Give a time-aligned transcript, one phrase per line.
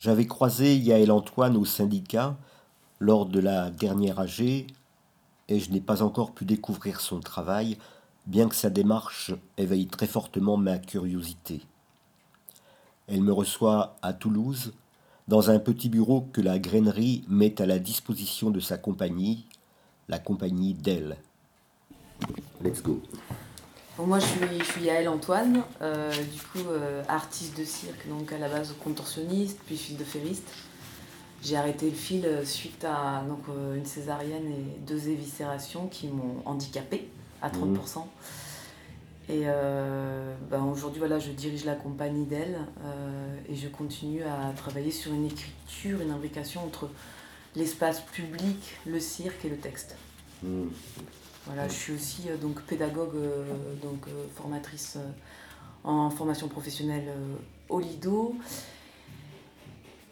[0.00, 2.34] J'avais croisé Yaël Antoine au syndicat
[3.00, 7.76] lors de la dernière AG et je n'ai pas encore pu découvrir son travail,
[8.26, 11.60] bien que sa démarche éveille très fortement ma curiosité.
[13.08, 14.72] Elle me reçoit à Toulouse,
[15.28, 19.44] dans un petit bureau que la grainerie met à la disposition de sa compagnie,
[20.08, 21.18] la compagnie d'elle.
[22.62, 23.02] Let's go.
[24.06, 28.32] Moi, je suis, je suis Yael Antoine, euh, du coup, euh, artiste de cirque, donc
[28.32, 30.48] à la base contorsionniste, puis fil de ferriste.
[31.42, 33.40] J'ai arrêté le fil euh, suite à donc,
[33.74, 37.08] une césarienne et deux éviscérations qui m'ont handicapé
[37.42, 37.98] à 30%.
[37.98, 38.02] Mmh.
[39.28, 39.44] Et
[40.50, 42.58] ben aujourd'hui, voilà, je dirige la compagnie d'elle
[43.48, 46.90] et je continue à travailler sur une écriture, une imbrication entre
[47.54, 49.94] l'espace public, le cirque et le texte.
[50.42, 50.64] Mmh.
[51.52, 54.98] Voilà, je suis aussi euh, donc pédagogue, euh, donc euh, formatrice
[55.82, 57.12] en formation professionnelle
[57.68, 58.36] au Lido.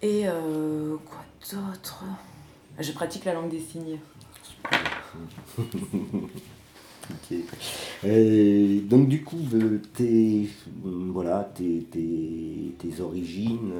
[0.02, 2.02] Et quoi d'autre?
[2.80, 4.00] Je pratique la langue des signes.
[7.10, 8.88] ok.
[8.88, 9.38] donc du coup,
[9.94, 10.48] tes,
[10.82, 13.72] voilà, tes, tes, origines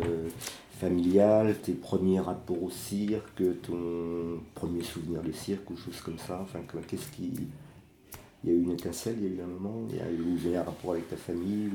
[0.79, 6.41] familiales, tes premiers rapports au cirque, ton premier souvenir de cirque ou choses comme ça
[6.43, 7.33] Enfin, qu'est-ce qui.
[8.45, 10.09] Il y a eu une étincelle, il y a eu un moment, il y a
[10.09, 11.71] eu un rapport avec ta famille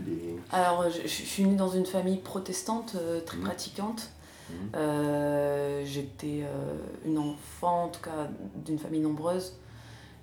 [0.52, 3.42] Alors, je, suis née dans une famille protestante, euh, très mmh.
[3.42, 4.12] pratiquante.
[4.50, 4.54] Mmh.
[4.76, 8.30] Euh, j'étais euh, une enfant, en tout cas,
[8.64, 9.58] d'une famille nombreuse.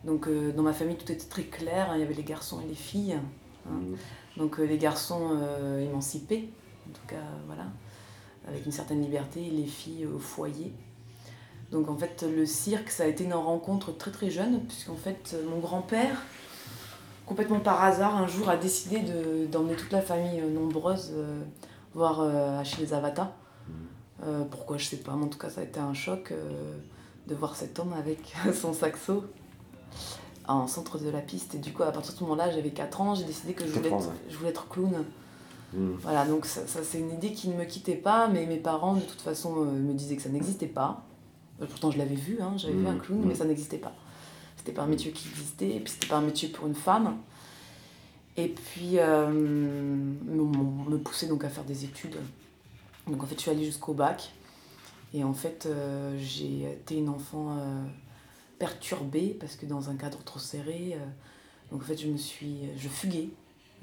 [0.05, 1.91] Donc, dans ma famille, tout était très clair.
[1.91, 1.97] Hein.
[1.97, 3.15] il y avait les garçons et les filles.
[3.15, 3.71] Hein.
[3.71, 3.97] Mmh.
[4.39, 5.37] Donc, les garçons
[5.81, 6.49] émancipés,
[6.89, 7.67] en tout cas, voilà
[8.49, 10.73] avec une certaine liberté, les filles au foyer.
[11.73, 15.37] Donc en fait, le cirque, ça a été une rencontre très très jeune, puisqu'en fait,
[15.49, 16.23] mon grand-père,
[17.27, 19.01] complètement par hasard, un jour a décidé
[19.47, 21.43] d'emmener toute la famille euh, nombreuse euh,
[21.95, 23.37] voir euh, Achille Zavata.
[24.25, 26.35] Euh, pourquoi, je sais pas, mais en tout cas, ça a été un choc
[27.27, 29.25] de voir cet homme avec son saxo
[30.49, 31.55] en centre de la piste.
[31.55, 33.73] Et du coup, à partir de ce moment-là, j'avais 4 ans, j'ai décidé que je
[33.73, 35.05] voulais, être, je voulais être clown.
[35.73, 35.93] Mm.
[36.03, 39.03] Voilà, donc ça, c'est une idée qui ne me quittait pas, mais mes parents de
[39.03, 41.05] toute façon euh, me disaient que ça n'existait pas.
[41.61, 43.01] Euh, pourtant je l'avais vu, hein, j'avais vu un mm.
[43.01, 43.37] clown, mais mm.
[43.37, 43.93] ça n'existait pas.
[44.57, 47.17] C'était pas un métier qui existait, et puis c'était pas un métier pour une femme.
[48.37, 52.17] Et puis euh, me, pousser donc à faire des études.
[53.07, 54.33] Donc en fait je suis allée jusqu'au bac.
[55.13, 55.69] Et en fait
[56.19, 57.57] j'ai été une enfant
[58.61, 60.97] perturbée parce que dans un cadre trop serré,
[61.73, 63.31] donc en fait je me suis, je fuguais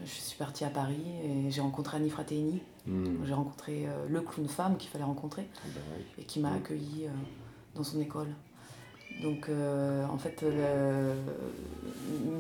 [0.03, 2.61] je suis partie à Paris et j'ai rencontré Annie Frattini.
[2.85, 3.25] Hmm.
[3.25, 5.81] J'ai rencontré euh, le clown femme qu'il fallait rencontrer ah bah
[6.19, 7.09] et qui m'a accueilli euh,
[7.75, 8.27] dans son école.
[9.21, 10.45] Donc euh, en fait,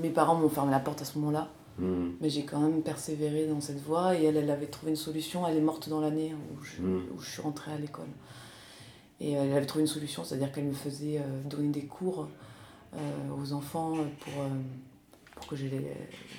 [0.01, 1.49] mes parents m'ont fermé la porte à ce moment-là.
[1.79, 2.11] Hmm.
[2.21, 5.47] Mais j'ai quand même persévéré dans cette voie et elle, elle avait trouvé une solution.
[5.47, 7.05] Elle est morte dans l'année où, je, hmm.
[7.15, 8.09] où je suis rentrée à l'école.
[9.19, 12.27] Et elle avait trouvé une solution, c'est-à-dire qu'elle me faisait donner des cours
[12.95, 14.33] aux enfants pour
[15.37, 15.71] pour que j'ai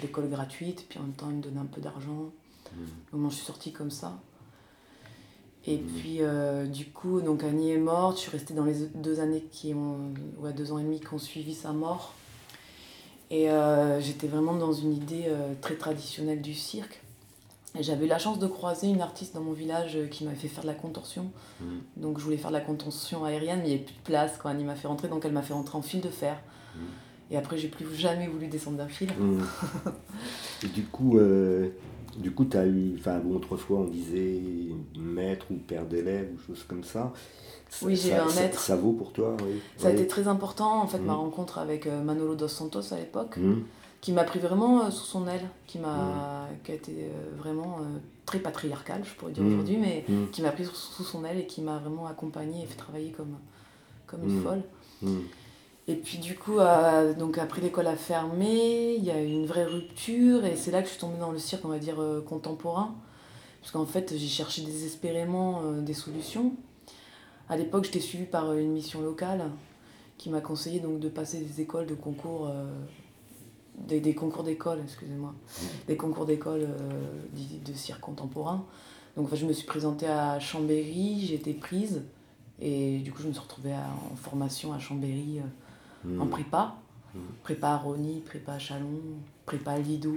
[0.02, 2.30] l'école gratuite, puis en même temps, il me donnait un peu d'argent.
[2.72, 3.16] Mmh.
[3.16, 4.20] Donc, je suis sortie comme ça.
[5.66, 5.86] Et mmh.
[5.98, 8.16] puis, euh, du coup, donc Annie est morte.
[8.16, 11.12] Je suis restée dans les deux années qui ont, ouais, deux ans et demi qui
[11.12, 12.14] ont suivi sa mort.
[13.30, 17.02] Et euh, j'étais vraiment dans une idée euh, très traditionnelle du cirque.
[17.78, 20.68] J'avais la chance de croiser une artiste dans mon village qui m'avait fait faire de
[20.68, 21.30] la contorsion.
[21.60, 21.64] Mmh.
[21.96, 24.38] Donc je voulais faire de la contorsion aérienne, mais il n'y avait plus de place
[24.42, 25.08] quand Annie m'a fait rentrer.
[25.08, 26.38] Donc elle m'a fait rentrer en fil de fer.
[27.30, 29.10] Et après, j'ai plus jamais voulu descendre d'un fil.
[29.10, 29.42] Mmh.
[30.64, 31.68] Et du coup, euh,
[32.16, 34.40] du coup, as eu, enfin, autrefois, on disait
[34.98, 37.12] maître ou père d'élève ou choses comme ça.
[37.82, 38.58] oui, j'ai eu un maître.
[38.58, 39.60] Ça, vaut pour toi, oui.
[39.76, 42.96] Ça a été très important, en fait, ma rencontre avec euh, Manolo dos Santos à
[42.96, 43.38] l'époque.
[44.00, 47.78] Qui m'a pris vraiment euh, sous son aile, qui, m'a, qui a été vraiment
[48.26, 51.62] très patriarcal, je pourrais dire aujourd'hui, mais qui m'a pris sous son aile et qui
[51.62, 53.38] m'a vraiment accompagné et fait travailler comme,
[54.06, 54.62] comme une folle.
[55.88, 59.46] Et puis du coup, euh, donc après l'école a fermé, il y a eu une
[59.46, 61.98] vraie rupture et c'est là que je suis tombée dans le cirque, on va dire,
[61.98, 62.94] euh, contemporain.
[63.62, 66.52] Parce qu'en fait, j'ai cherché désespérément euh, des solutions.
[67.48, 69.50] À l'époque, j'étais suivie par une mission locale
[70.18, 72.52] qui m'a conseillé donc de passer des écoles de concours,
[73.86, 75.34] des, des, concours d'école, excusez-moi,
[75.86, 76.66] des concours d'école
[77.64, 78.64] de cirque contemporain.
[79.16, 82.02] Donc enfin, je me suis présentée à Chambéry, j'ai été prise
[82.60, 85.40] et du coup, je me suis retrouvée en formation à Chambéry
[86.04, 86.30] en hmm.
[86.30, 86.74] prépa.
[87.14, 87.20] Hmm.
[87.42, 89.00] Prépa à Rony, prépa à Chalon,
[89.46, 90.16] prépa à Lido.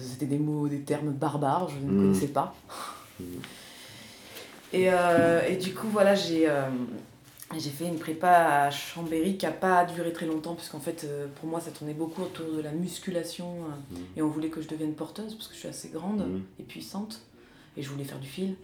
[0.00, 1.96] C'était des mots, des termes barbares, je ne hmm.
[1.96, 2.54] connaissais pas.
[4.72, 6.68] Et, euh, et, du coup, voilà, j'ai euh,
[7.58, 11.26] j'ai fait une prépa à Chambéry qui n'a pas duré très longtemps, puisqu'en fait, euh,
[11.40, 13.56] pour moi, ça tournait beaucoup autour de la musculation.
[14.16, 16.26] Et on voulait que je devienne porteuse, parce que je suis assez grande
[16.58, 17.20] et puissante.
[17.76, 18.56] Et je voulais faire du fil.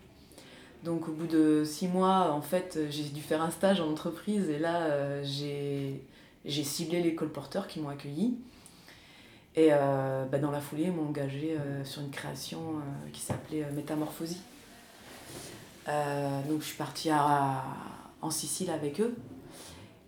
[0.84, 4.48] Donc au bout de six mois, en fait, j'ai dû faire un stage en entreprise
[4.48, 6.02] et là, euh, j'ai
[6.46, 8.38] j'ai ciblé les colporteurs qui m'ont accueilli.
[9.56, 12.76] Et euh, bah, dans la foulée, ils m'ont engagé euh, sur une création
[13.12, 14.40] qui s'appelait Métamorphosie.
[15.86, 17.62] donc je suis partie à,
[18.22, 19.14] en Sicile avec eux.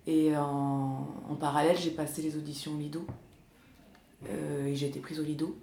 [0.07, 3.05] Et en, en parallèle, j'ai passé les auditions Lido.
[4.29, 5.57] et j'ai été prise au Lido.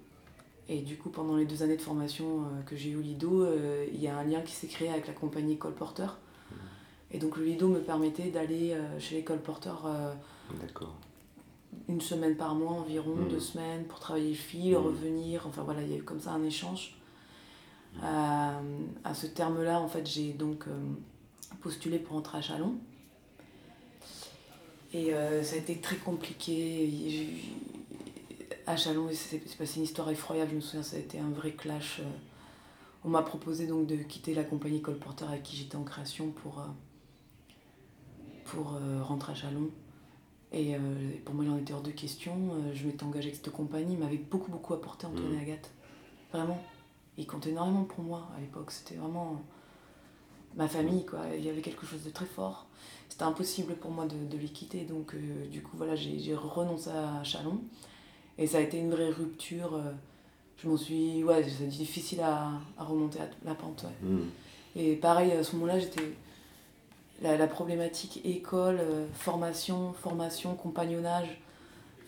[0.70, 3.42] Et du coup, pendant les deux années de formation euh, que j'ai eu au Lido,
[3.42, 6.18] euh, il y a un lien qui s'est créé avec la compagnie Colporteur.
[7.10, 9.84] Et donc le Lido me permettait d'aller euh, chez les colporteurs
[11.88, 13.28] une semaine par mois environ, mmh.
[13.28, 14.76] deux semaines, pour travailler le fil, mmh.
[14.76, 15.46] revenir.
[15.48, 16.94] Enfin voilà, il y a eu comme ça un échange.
[17.96, 18.04] Mmh.
[19.02, 20.66] à ce terme-là, en fait, j'ai donc
[21.56, 22.74] postulé pour entrer à Chalon.
[24.92, 25.12] Et
[25.42, 26.88] ça a été très compliqué
[28.70, 31.52] à Chalon, c'est passé une histoire effroyable, je me souviens, ça a été un vrai
[31.52, 32.00] clash.
[32.00, 32.04] Euh.
[33.04, 36.60] On m'a proposé donc de quitter la compagnie Colporteur avec qui j'étais en création pour,
[36.60, 36.66] euh,
[38.44, 39.70] pour euh, rentrer à Chalon.
[40.52, 40.74] Et
[41.24, 42.34] pour moi, il en était hors de question.
[42.74, 45.42] je m'étais engagée avec cette compagnie, il m'avait beaucoup, beaucoup apporté Antoine et mmh.
[45.42, 45.70] Agathe.
[46.32, 46.60] Vraiment.
[47.18, 48.72] Il comptait énormément pour moi à l'époque.
[48.72, 49.40] C'était vraiment
[50.56, 51.20] ma famille, quoi.
[51.36, 52.66] Il y avait quelque chose de très fort.
[53.08, 54.82] C'était impossible pour moi de, de les quitter.
[54.82, 55.14] Donc,
[55.50, 57.60] du coup, voilà, j'ai renoncé à Chalon.
[58.40, 59.74] Et ça a été une vraie rupture.
[59.74, 59.92] Euh,
[60.56, 61.22] je m'en suis.
[61.22, 63.84] Ouais, c'est difficile à, à, remonter à la pente.
[63.84, 64.08] Ouais.
[64.08, 64.28] Hmm.
[64.74, 66.02] Et pareil, à ce moment-là, j'étais.
[67.22, 71.38] La, la, problématique école, euh, formation, formation, compagnonnage.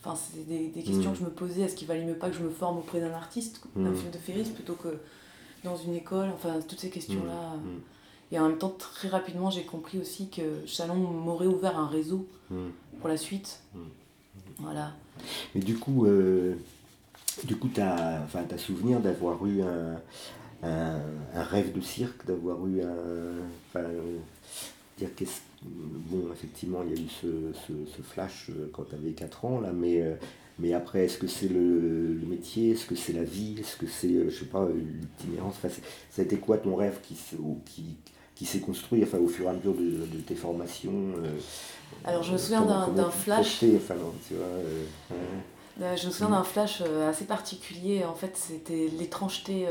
[0.00, 1.12] Enfin, c'est des, des, questions hmm.
[1.12, 1.62] que je me posais.
[1.62, 3.96] Est-ce qu'il valait mieux pas que je me forme auprès d'un artiste, d'un hmm.
[3.96, 5.00] film de Ferris, plutôt que
[5.64, 6.30] dans une école?
[6.34, 7.56] Enfin, toutes ces questions-là.
[8.32, 12.26] Et en même temps, très rapidement, j'ai compris aussi que Chalon m'aurait ouvert un réseau
[12.98, 13.60] pour la suite.
[14.58, 14.92] Voilà.
[15.54, 16.54] Mais du coup, euh,
[17.44, 20.00] du coup, tu as, enfin, as souvenir d'avoir eu un,
[20.62, 23.44] un, rêve de cirque, d'avoir eu un.
[23.68, 23.84] Enfin,
[24.98, 25.08] dire
[25.62, 27.26] bon, effectivement, il y a eu ce,
[27.66, 30.14] ce, ce flash euh, quand tu avais 4 ans, là, mais, euh,
[30.58, 32.72] mais après, est-ce que c'est le, le, métier?
[32.72, 33.56] Est-ce que c'est la vie?
[33.58, 35.54] Est-ce que c'est, je sais pas, l'itinérance?
[35.56, 35.68] Enfin,
[36.10, 37.16] Ça a été quoi ton rêve qui,
[37.64, 37.96] qui,
[38.42, 40.90] qui s'est construit enfin, au fur et à mesure de, de tes formations
[42.04, 43.62] alors je me souviens d'un flash.
[43.76, 43.94] Enfin,
[44.26, 44.84] tu vois, euh,
[45.80, 48.04] euh, je me souviens d'un flash euh, assez particulier.
[48.04, 49.66] En fait, c'était l'étrangeté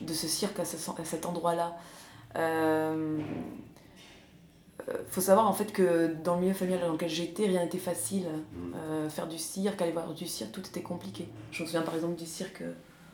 [0.00, 1.76] de ce cirque à, cet endroit-là.
[4.88, 7.78] Il faut savoir en fait que dans le milieu familial dans lequel j'étais, rien n'était
[7.78, 8.26] facile.
[8.54, 9.08] Mm.
[9.08, 11.28] faire du cirque, aller voir du cirque, tout était compliqué.
[11.52, 12.62] Je me souviens par exemple du cirque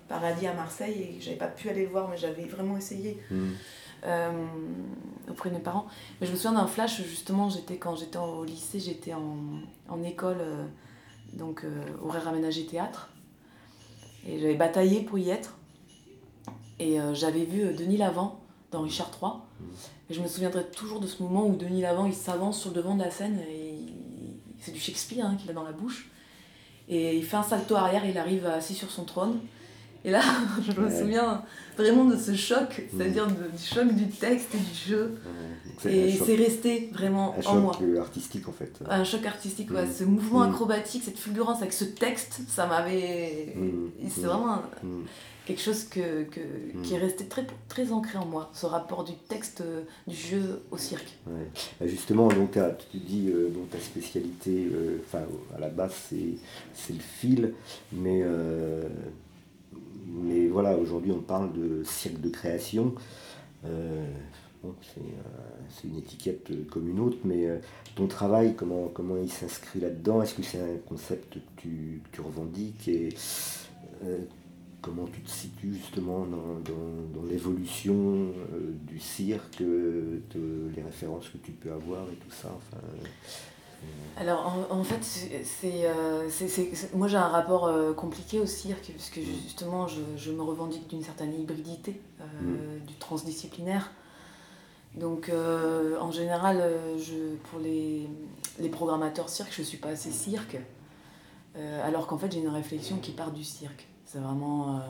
[0.08, 3.20] Paradis à Marseille et j'avais pas pu aller le voir, mais j'avais vraiment essayé.
[3.30, 3.50] Mm.
[4.04, 4.30] Euh,
[5.28, 5.86] auprès de mes parents.
[6.20, 9.36] Mais je me souviens d'un flash, justement, j'étais quand j'étais au lycée, j'étais en,
[9.88, 10.64] en, école, euh,
[11.32, 13.08] donc euh, horaire aménagé théâtre.
[14.28, 15.56] Et j'avais bataillé pour y être.
[16.78, 18.38] Et j'avais vu Denis Lavant
[18.70, 19.32] dans Richard III.
[20.10, 22.76] Et je me souviendrai toujours de ce moment où Denis Lavant il s'avance sur le
[22.76, 23.78] devant de la scène et
[24.60, 26.10] c'est du Shakespeare hein, qu'il a dans la bouche.
[26.88, 29.40] Et il fait un salto arrière, il arrive assis sur son trône.
[30.06, 30.22] Et là,
[30.62, 31.42] je me souviens
[31.76, 35.18] vraiment de ce choc, c'est-à-dire du choc du texte et du jeu.
[35.84, 37.72] et c'est resté vraiment un en moi.
[37.74, 38.72] Un choc artistique en fait.
[38.88, 39.84] Un choc artistique, ouais.
[39.84, 39.92] Mm.
[39.92, 40.50] Ce mouvement mm.
[40.50, 43.52] acrobatique, cette fulgurance avec ce texte, ça m'avait.
[43.56, 43.90] Mm.
[44.08, 44.62] C'est vraiment
[45.44, 46.40] quelque chose que, que
[46.84, 49.64] qui est resté très, très ancré en moi, ce rapport du texte,
[50.06, 51.18] du jeu au cirque.
[51.26, 52.52] Bah, justement, donc,
[52.92, 55.24] tu dis euh, donc, ta spécialité, euh, enfin
[55.56, 57.54] à la base c'est le fil,
[57.92, 58.20] mais.
[58.22, 58.88] Euh,
[60.06, 62.94] mais voilà, aujourd'hui on parle de cirque de création.
[63.64, 64.06] Euh,
[64.64, 64.70] euh,
[65.68, 67.58] c'est une étiquette comme une autre, mais euh,
[67.94, 70.22] ton travail, comment, comment il s'inscrit là-dedans?
[70.22, 72.88] Est-ce que c'est un concept que tu, tu revendiques?
[72.88, 73.10] Et
[74.82, 76.60] comment tu te situes justement dans,
[77.14, 78.32] dans, l'évolution
[78.86, 80.20] du cirque, de,
[80.76, 82.56] les références que tu peux avoir et tout ça?
[84.18, 85.28] Alors en, fait,
[85.64, 89.42] euh, c'est, moi j'ai un rapport euh, compliqué au cirque, puisque mm.
[89.44, 92.24] justement je, me revendique d'une certaine hybridité, euh,
[92.80, 92.86] mm.
[92.86, 93.92] du transdisciplinaire.
[94.94, 96.64] Donc en général,
[96.96, 98.08] je, pour les,
[98.58, 100.56] les, programmateurs cirque, je ne suis pas assez cirque,
[101.84, 103.86] alors qu'en fait j'ai une réflexion qui part du cirque.
[104.06, 104.80] C'est vraiment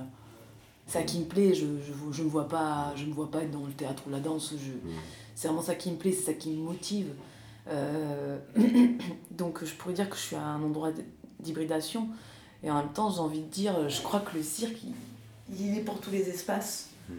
[0.86, 3.50] ça qui me plaît, je ne je, me vois pas, je me vois pas être
[3.50, 4.94] dans le théâtre ou la danse, je, mm.
[5.34, 7.08] c'est vraiment ça qui me plaît, c'est ça qui me motive.
[7.68, 8.38] Euh,
[9.30, 10.90] donc je pourrais dire que je suis à un endroit
[11.40, 12.08] d'hybridation.
[12.62, 14.78] Et en même temps, j'ai envie de dire, je crois que le cirque,
[15.58, 16.90] il, est pour tous les espaces.
[17.08, 17.14] Hmm.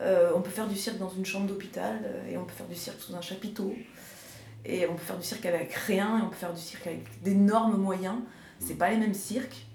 [0.00, 1.98] Euh, on peut faire du cirque dans une chambre d'hôpital,
[2.30, 3.74] et on peut faire du cirque sous un chapiteau,
[4.64, 7.22] et on peut faire du cirque avec rien, et on peut faire du cirque avec
[7.22, 8.16] d'énormes moyens.
[8.60, 9.66] C'est pas les mêmes cirques,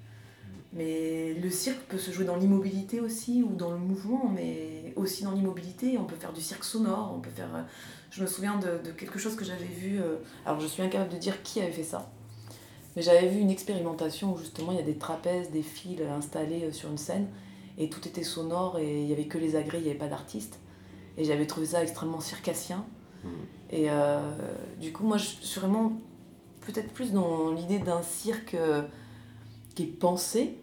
[0.73, 5.23] mais le cirque peut se jouer dans l'immobilité aussi, ou dans le mouvement, mais aussi
[5.23, 7.65] dans l'immobilité, on peut faire du cirque sonore, on peut faire...
[8.05, 11.11] Euh, je me souviens de, quelque chose que j'avais vu, euh, alors je suis incapable
[11.11, 12.11] de dire qui avait fait ça,
[12.95, 16.71] mais j'avais vu une expérimentation où justement il y a des trapèzes, des fils installés
[16.71, 17.27] sur une scène,
[17.77, 20.07] et tout était sonore, et il n'y avait que les agrès, il n'y avait pas
[20.07, 20.59] d'artistes.
[21.17, 22.85] Et j'avais trouvé ça extrêmement circassien.
[23.23, 23.29] Mmh.
[23.71, 23.89] Et
[24.79, 25.91] du coup, moi, je suis vraiment
[26.61, 28.55] peut-être plus dans l'idée d'un cirque
[29.75, 30.57] qui est pensé,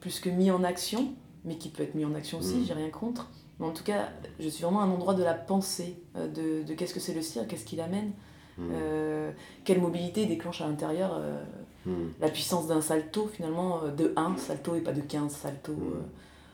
[0.00, 1.14] plus que mis en action,
[1.44, 2.64] mais qui peut être mis en action aussi, mm.
[2.66, 3.30] j'ai rien contre.
[3.62, 4.08] Mais en tout cas,
[4.40, 7.14] je suis vraiment à un endroit de la pensée, euh, de, de qu'est-ce que c'est
[7.14, 8.10] le cirque, qu'est-ce qu'il amène,
[8.58, 8.70] mm.
[8.72, 9.30] euh,
[9.64, 11.44] quelle mobilité déclenche à l'intérieur, euh,
[11.86, 12.14] mm.
[12.20, 15.76] la puissance d'un salto finalement, de 1 salto et pas de 15 salto.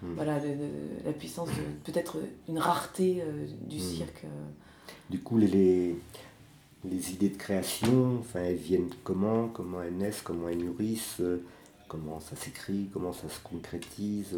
[0.02, 0.38] Voilà,
[1.04, 3.24] la puissance de peut-être une rareté
[3.62, 4.26] du cirque.
[5.10, 5.98] Du coup, les,
[6.84, 11.22] les, idées de création, enfin, elles viennent comment Comment elles naissent Comment elles mûrissent
[11.88, 14.36] comment ça s'écrit, comment ça se concrétise.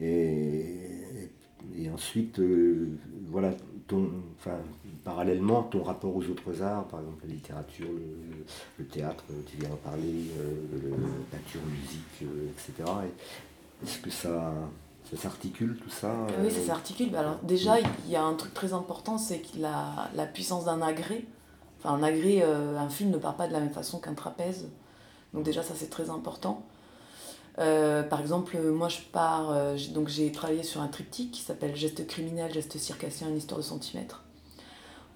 [0.00, 1.28] Et,
[1.76, 2.88] et, ensuite, euh,
[3.26, 3.52] voilà,
[3.86, 4.56] ton, enfin,
[5.04, 7.88] parallèlement, ton rapport aux autres arts, par exemple la littérature,
[8.78, 12.90] le, théâtre, tu viens en parler, euh, la peinture, musique, etc.
[13.82, 14.52] Est-ce que ça,
[15.10, 17.10] ça s'articule tout ça Oui, ça s'articule.
[17.10, 20.82] Bah, alors, déjà, il y a un truc très important, c'est la, la puissance d'un
[20.82, 21.24] agrès.
[21.78, 24.68] Enfin, un agrès, un film ne part pas de la même façon qu'un trapèze.
[25.32, 26.64] Donc déjà, ça c'est très important.
[27.58, 31.74] Euh, par exemple, moi je pars, euh, donc j'ai travaillé sur un triptyque qui s'appelle
[31.76, 34.24] Geste criminel, geste circassien, une histoire de centimètres.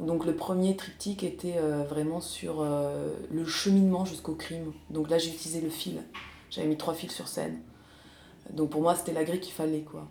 [0.00, 4.72] Donc le premier triptyque était euh, vraiment sur le cheminement jusqu'au crime.
[4.90, 6.02] Donc là j'ai utilisé le fil.
[6.50, 7.60] J'avais mis trois fils sur scène.
[8.50, 10.08] Donc pour moi c'était la grille qu'il fallait quoi.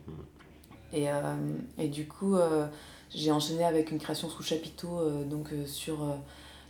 [0.93, 1.07] Et,
[1.77, 2.35] et du coup
[3.09, 5.97] j'ai enchaîné avec une création sous chapiteau donc sur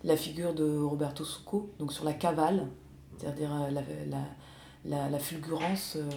[0.04, 2.68] la figure de Roberto Succo, donc sur la cavale
[3.18, 3.82] c'est-à-dire la,
[4.86, 6.10] la, la, fulgurance, euh,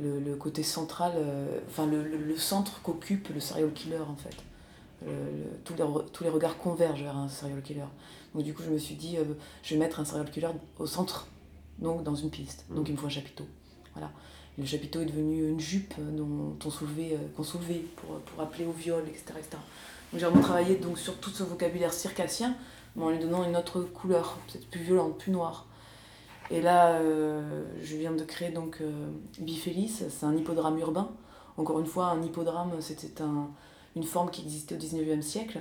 [0.00, 4.36] le, le, côté central, euh, enfin le, le, centre qu'occupe le serial killer en fait.
[5.64, 7.84] tous, les, tous les regards convergent vers un serial killer.
[8.34, 9.16] Donc du coup je me suis dit,
[9.62, 10.48] je vais mettre un serial killer
[10.78, 11.26] au centre,
[11.78, 12.66] donc dans une piste.
[12.70, 13.46] Donc il me faut un chapiteau.
[13.94, 14.12] Voilà.
[14.56, 19.02] le chapiteau est devenu une jupe dont on qu'on soulevait pour, pour appeler au viol,
[19.08, 19.34] etc.
[19.38, 19.58] etc.
[20.12, 22.56] Donc j'ai vraiment travaillé donc, sur tout ce vocabulaire circassien,
[22.96, 25.66] mais en lui donnant une autre couleur, peut-être plus violente, plus noire.
[26.50, 31.10] Et là, euh, je viens de créer donc euh, Bifélis, c'est un hippodrome urbain.
[31.56, 33.48] Encore une fois, un hippodrome, c'était un,
[33.94, 35.60] une forme qui existait au 19e siècle.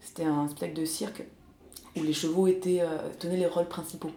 [0.00, 1.24] C'était un spectacle de cirque
[1.96, 4.10] où les chevaux étaient, euh, tenaient les rôles principaux.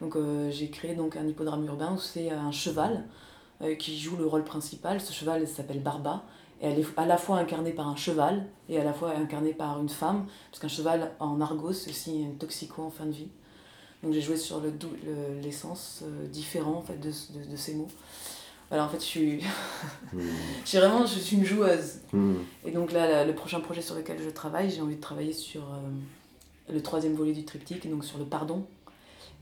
[0.00, 0.18] Donc
[0.50, 3.06] j'ai créé donc un hippodrome urbain où c'est un cheval
[3.78, 5.00] qui joue le rôle principal.
[5.00, 6.22] Ce cheval s'appelle Barba.
[6.60, 9.54] Et elle est à la fois incarnée par un cheval et à la fois incarnée
[9.54, 13.12] par une femme, parce qu'un cheval en argot, c'est aussi un toxico en fin de
[13.12, 13.28] vie.
[14.02, 14.72] Donc j'ai joué sur le,
[15.42, 17.10] l'essence euh, différent en fait, de,
[17.50, 17.88] de, ces mots.
[18.70, 19.36] Alors en fait, je suis,
[20.12, 20.20] hmm.
[20.64, 22.00] je suis vraiment je suis une joueuse.
[22.12, 22.34] Hmm.
[22.64, 25.62] Et donc là, le prochain projet sur lequel je travaille, j'ai envie de travailler sur
[25.62, 28.66] euh, le troisième volet du triptyque, donc sur le pardon.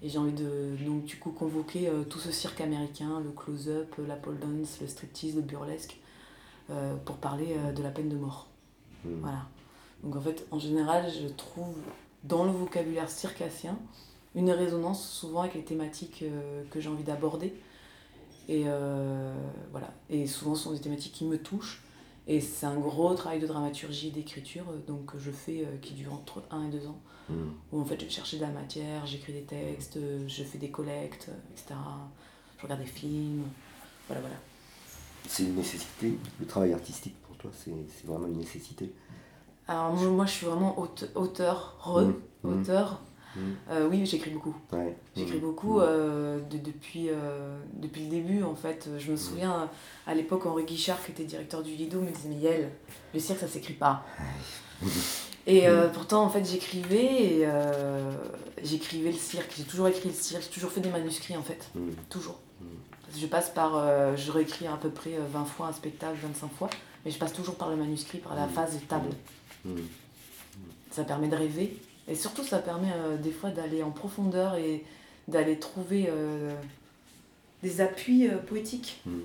[0.03, 3.95] Et j'ai envie de donc, du coup convoquer euh, tout ce cirque américain, le close-up,
[4.07, 5.99] la pole dance, le striptease, le burlesque,
[7.05, 8.47] pour parler de la peine de mort.
[9.05, 9.21] Hmm.
[9.21, 9.47] Voilà.
[10.03, 11.77] Donc en fait, en général, je trouve
[12.25, 13.79] dans le vocabulaire circassien,
[14.35, 17.55] une résonance souvent avec les thématiques euh, que j'ai envie d'aborder.
[18.49, 19.33] Et euh,
[19.71, 19.91] voilà.
[20.11, 21.83] Et souvent, ce sont des thématiques qui me touchent.
[22.27, 25.95] Et c'est un gros travail de dramaturgie et d'écriture euh, donc, que je fais qui
[25.95, 27.01] dure entre 1 et 2 ans.
[27.29, 27.51] Hmm.
[27.73, 30.71] Où en fait, je vais chercher de la matière, j'écris des textes, je fais des
[30.71, 31.75] collectes, etc.
[32.59, 33.45] Je regarde des films.
[34.09, 34.37] Voilà, voilà.
[35.27, 37.73] C'est une nécessité, le travail artistique pour toi, c'est
[38.07, 38.93] vraiment une nécessité
[39.67, 40.79] Alors moi, je suis vraiment
[41.15, 42.15] auteur, re, hmm.
[42.43, 42.61] Hmm.
[42.61, 43.01] auteur.
[43.37, 43.41] Mm.
[43.71, 44.55] Euh, oui, j'écris beaucoup.
[45.17, 45.41] J'écris mm.
[45.41, 45.85] beaucoup mm.
[45.87, 48.89] euh, depuis, euh, depuis le début, en fait.
[48.99, 49.69] Je me souviens,
[50.07, 52.71] à l'époque, Henri Guichard, qui était directeur du Lido, me disait Mais
[53.13, 54.05] le cirque, ça s'écrit pas.
[55.47, 57.49] Et pourtant, en fait, j'écrivais et
[58.63, 59.53] j'écrivais le cirque.
[59.57, 61.71] J'ai toujours écrit le cirque, j'ai toujours fait des manuscrits, en fait.
[62.09, 62.41] Toujours.
[63.17, 64.17] Je passe par.
[64.17, 66.71] je réécris à peu près 20 fois un spectacle, 25 fois,
[67.05, 69.11] mais je passe toujours par le manuscrit, par la phase table.
[70.91, 71.77] Ça permet de rêver
[72.09, 74.85] et surtout, ça permet euh, des fois d'aller en profondeur et
[75.27, 76.53] d'aller trouver euh,
[77.63, 79.23] des appuis euh, poétiques mm.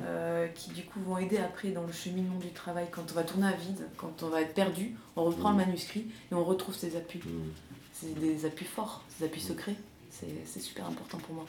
[0.55, 2.87] qui, du coup, vont aider après dans le cheminement du travail.
[2.91, 5.65] Quand on va tourner à vide, quand on va être perdu, on reprend le mm.
[5.65, 7.19] manuscrit et on retrouve ces appuis.
[7.19, 7.51] Mm.
[7.93, 9.75] C'est des appuis forts, des appuis secrets.
[10.11, 11.45] C'est super important pour moi.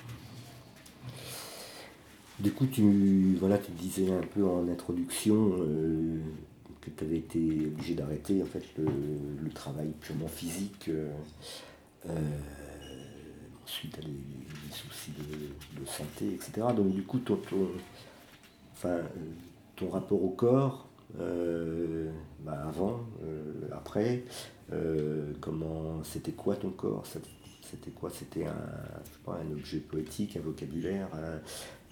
[2.38, 5.52] Du coup, tu, voilà, tu disais un peu en introduction
[6.80, 11.10] que tu avais été obligé d'arrêter en fait le, travail purement physique euh,
[12.08, 12.12] euh,
[13.84, 16.68] à des, soucis de, santé, etc.
[16.74, 17.38] Donc du coup, ton,
[18.72, 18.98] enfin,
[19.76, 23.00] ton rapport au corps, bah, avant,
[23.72, 24.24] après,
[25.40, 27.04] comment c'était quoi ton corps
[27.70, 28.10] C'était quoi?
[28.10, 31.08] C'était un, un objet poétique, un vocabulaire,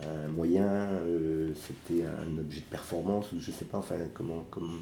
[0.00, 0.88] un, moyen,
[1.54, 4.78] c'était un objet de performance, ou je sais pas, enfin comment, comment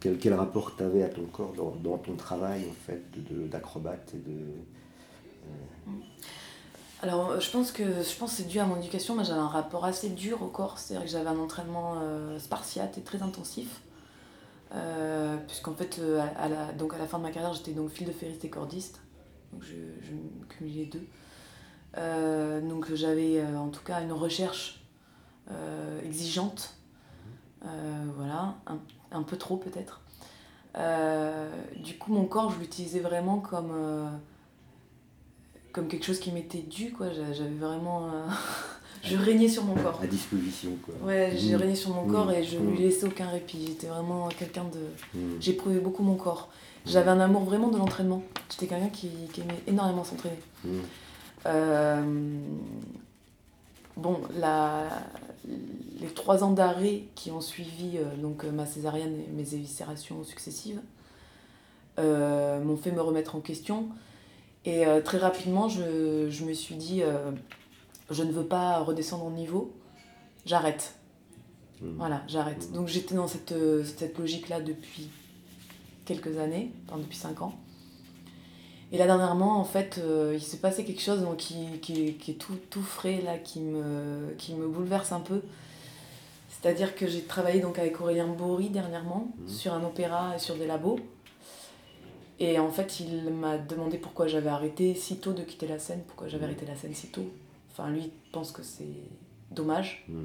[0.00, 3.02] quel, quel rapport tu avais à ton corps dans, ton travail en fait
[3.50, 4.38] d'acrobate et de.
[5.46, 5.90] Euh,
[7.02, 9.22] Alors, euh, je pense que je pense c'est dû à mon éducation.
[9.22, 10.78] J'avais un rapport assez dur au corps.
[10.78, 13.82] C'est-à-dire que j'avais un entraînement euh, spartiate et très intensif.
[15.48, 16.00] Puisqu'en fait,
[16.36, 18.50] à, la, donc à la fin de ma carrière, j'étais donc fil de ferriste et
[18.50, 19.00] cordiste.
[19.52, 21.06] Donc, je, je cumulais deux.
[22.68, 24.82] donc, j'avais en tout cas une recherche
[26.04, 26.76] exigeante.
[27.62, 28.78] voilà, un,
[29.12, 30.00] un peu trop peut-être.
[30.76, 34.08] Euh, du coup, mon corps, je l'utilisais vraiment comme, euh,
[35.72, 36.92] comme quelque chose qui m'était dû.
[36.92, 37.08] Quoi.
[37.12, 38.06] J'avais vraiment.
[38.06, 38.26] Euh,
[39.02, 40.00] je régnais sur mon corps.
[40.02, 40.70] À disposition.
[40.84, 40.94] Quoi.
[41.02, 41.56] Ouais, j'ai mmh.
[41.56, 42.70] régné sur mon corps et je ne mmh.
[42.70, 43.66] lui laissais aucun répit.
[43.66, 45.20] J'étais vraiment quelqu'un de.
[45.40, 46.50] J'éprouvais beaucoup mon corps.
[46.86, 48.22] J'avais un amour vraiment de l'entraînement.
[48.50, 50.38] J'étais quelqu'un qui, qui, aimait énormément s'entraîner.
[53.96, 54.88] bon, la,
[56.00, 60.80] les trois ans d'arrêt qui ont suivi euh, donc, ma césarienne et mes éviscérations successives
[61.98, 63.88] euh, m'ont fait me remettre en question.
[64.64, 67.02] Et euh, très rapidement, je, je, me suis dit,
[68.10, 69.72] je ne veux pas redescendre en niveau,
[70.44, 70.94] j'arrête.
[71.80, 71.96] Mmh.
[71.96, 72.68] Voilà, j'arrête.
[72.70, 72.74] Mmh.
[72.74, 75.10] Donc j'étais dans cette, cette logique-là depuis
[76.14, 77.54] quelques années, enfin depuis cinq ans.
[78.92, 80.00] Et là, dernièrement, en fait,
[80.34, 83.60] il s'est passé quelque chose donc, qui, qui, qui, est tout, tout frais, là, qui
[83.60, 85.42] me, qui me bouleverse un peu.
[86.60, 89.48] C'est-à-dire que j'ai travaillé donc avec Aurélien Bory dernièrement mmh.
[89.48, 90.98] sur un opéra et sur des labos.
[92.38, 96.02] Et en fait, il m'a demandé pourquoi j'avais arrêté si tôt de quitter la scène,
[96.06, 96.50] pourquoi j'avais mmh.
[96.50, 97.30] arrêté la scène si tôt.
[97.70, 98.84] Enfin, lui pense que c'est
[99.50, 100.04] dommage.
[100.08, 100.22] Mmh.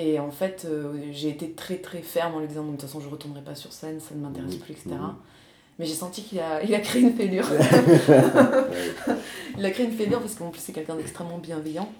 [0.00, 3.00] Et en fait, euh, j'ai été très très ferme en lui disant de toute façon,
[3.00, 4.90] je ne retournerai pas sur scène, ça ne m'intéresse plus, etc.
[5.78, 7.44] Mais j'ai senti qu'il a, il a créé une fêlure.
[9.58, 11.90] il a créé une fêlure parce qu'en plus, c'est quelqu'un d'extrêmement bienveillant.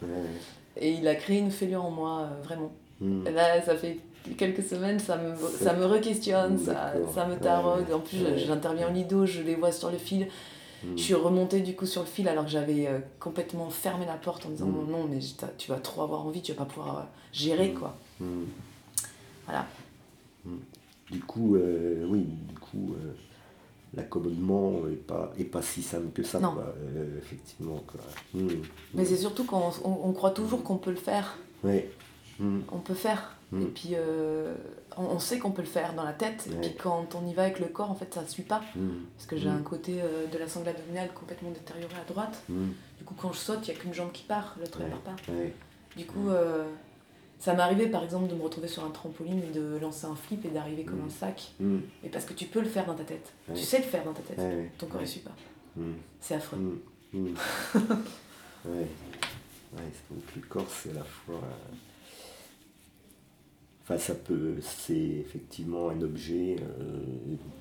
[0.81, 2.73] Et il a créé une fêlure en moi, euh, vraiment.
[3.01, 3.25] Hmm.
[3.25, 3.99] Là, ça fait
[4.39, 7.93] quelques semaines, ça me, ça me re-questionne, ça, ça me taraude.
[7.93, 10.29] En plus, j'interviens en lido, je les vois sur le fil.
[10.85, 10.97] Hmm.
[10.97, 14.15] Je suis remontée du coup sur le fil alors que j'avais euh, complètement fermé la
[14.15, 14.91] porte en disant hmm.
[14.91, 15.19] non, mais
[15.59, 17.97] tu vas trop avoir envie, tu vas pas pouvoir euh, gérer quoi.
[19.47, 19.67] Voilà.
[21.11, 22.95] Du coup, euh, oui, du coup,
[23.95, 26.75] l'accommodement n'est pas, est pas si simple que ça, quoi,
[27.19, 27.83] effectivement.
[27.87, 28.01] Quoi.
[28.95, 31.37] Mais c'est surtout qu'on on, croit toujours qu'on peut le faire.
[31.65, 31.83] Oui.
[32.39, 32.61] Mm.
[32.73, 33.37] on peut faire.
[33.53, 33.63] Mm.
[33.63, 34.55] Et puis, euh,
[34.97, 36.49] on, sait qu'on peut le faire dans la tête.
[36.51, 38.63] Et puis, quand on y va avec le corps, en fait, ça ne suit pas.
[38.77, 38.89] Mm.
[39.17, 42.43] Parce que j'ai un côté euh, de la sangle abdominale complètement détérioré à droite.
[42.49, 45.01] Du coup, quand je saute, il n'y a qu'une jambe qui part, l'autre ne part
[45.01, 45.17] pas.
[45.97, 46.65] Du coup, euh,
[47.41, 50.15] ça m'est arrivé, par exemple, de me retrouver sur un trampoline et de lancer un
[50.15, 51.53] flip et d'arriver comme un sac.
[52.05, 53.33] Et parce que tu peux le faire dans ta tête.
[53.55, 54.41] Tu sais le faire dans ta tête.
[54.79, 55.35] Ton corps ne suit pas.
[56.21, 56.83] C'est affreux.
[57.15, 58.87] ouais.
[59.73, 59.83] Ouais,
[60.35, 61.41] le corps, c'est la fois
[63.99, 67.03] ça peut, c'est effectivement un objet euh,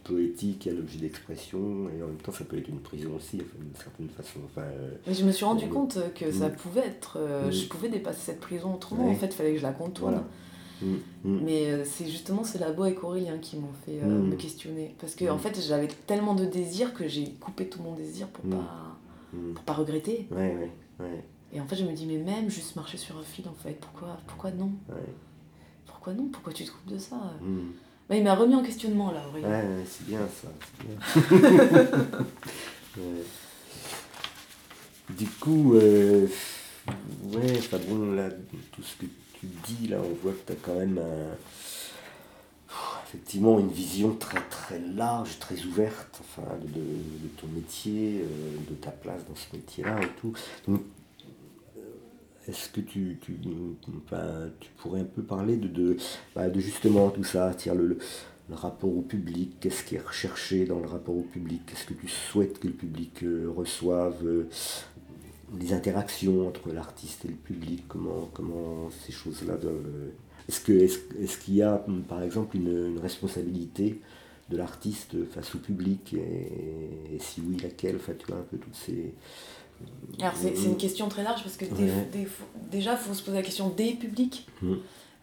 [0.04, 3.76] poétique, un objet d'expression, et en même temps, ça peut être une prison aussi, d'une
[3.76, 4.40] certaine façon.
[4.46, 6.56] Enfin, euh, Mais je me suis rendu compte que ça mm.
[6.56, 7.52] pouvait être, euh, mm.
[7.52, 9.10] je pouvais dépasser cette prison autrement.
[9.10, 10.24] En fait, il fallait que je la contourne.
[10.82, 10.96] Mm.
[11.24, 14.96] Mais c'est justement ce labo avec Aurélien qui m'ont fait me questionner.
[15.00, 18.46] Parce que en fait, j'avais tellement de désirs que j'ai coupé tout mon désir pour
[18.46, 18.98] pas,
[19.56, 20.28] pour pas regretter.
[20.32, 21.24] Ouais, ouais, ouais.
[21.52, 23.74] Et en fait, je me dis, mais même juste marcher sur un fil, en fait,
[23.80, 24.72] pourquoi, pourquoi non?
[26.00, 27.72] Pourquoi non Pourquoi tu te coupes de ça hmm.
[28.08, 29.42] bah, Il m'a remis en questionnement là, Ouais,
[29.86, 30.48] c'est bien ça.
[30.80, 30.98] Bien.
[35.18, 36.28] Du coup, euh,
[37.24, 38.30] ouais, enfin bon, là,
[38.72, 39.06] tout ce que
[39.40, 41.02] tu dis, là, on voit que tu as quand même
[43.10, 48.92] effectivement une vision très très large, très ouverte enfin, de, ton métier, euh, de ta
[48.92, 50.34] place dans ce métier-là et tout.
[50.68, 50.82] Donc,
[52.50, 55.98] est-ce que tu, tu, tu, pourrais un peu parler de, de,
[56.36, 57.98] bah, de justement tout ça, le, le,
[58.52, 62.08] rapport au public, qu'est-ce qui est recherché dans le rapport au public, qu'est-ce que tu
[62.08, 64.50] souhaites que le public euh, reçoive, euh,
[65.60, 70.12] les interactions entre l'artiste et le public, comment, comment ces choses-là doivent...
[70.48, 74.02] Est-ce qu'il est, est y a par exemple une, responsabilité
[74.50, 78.76] de l'artiste face au public et, si oui laquelle, enfin tu vois un peu toutes
[78.76, 79.14] ces
[80.22, 81.66] alors c'est une question très large parce que
[82.72, 84.48] déjà il faut se poser la question des publics.
[84.62, 84.74] Mm.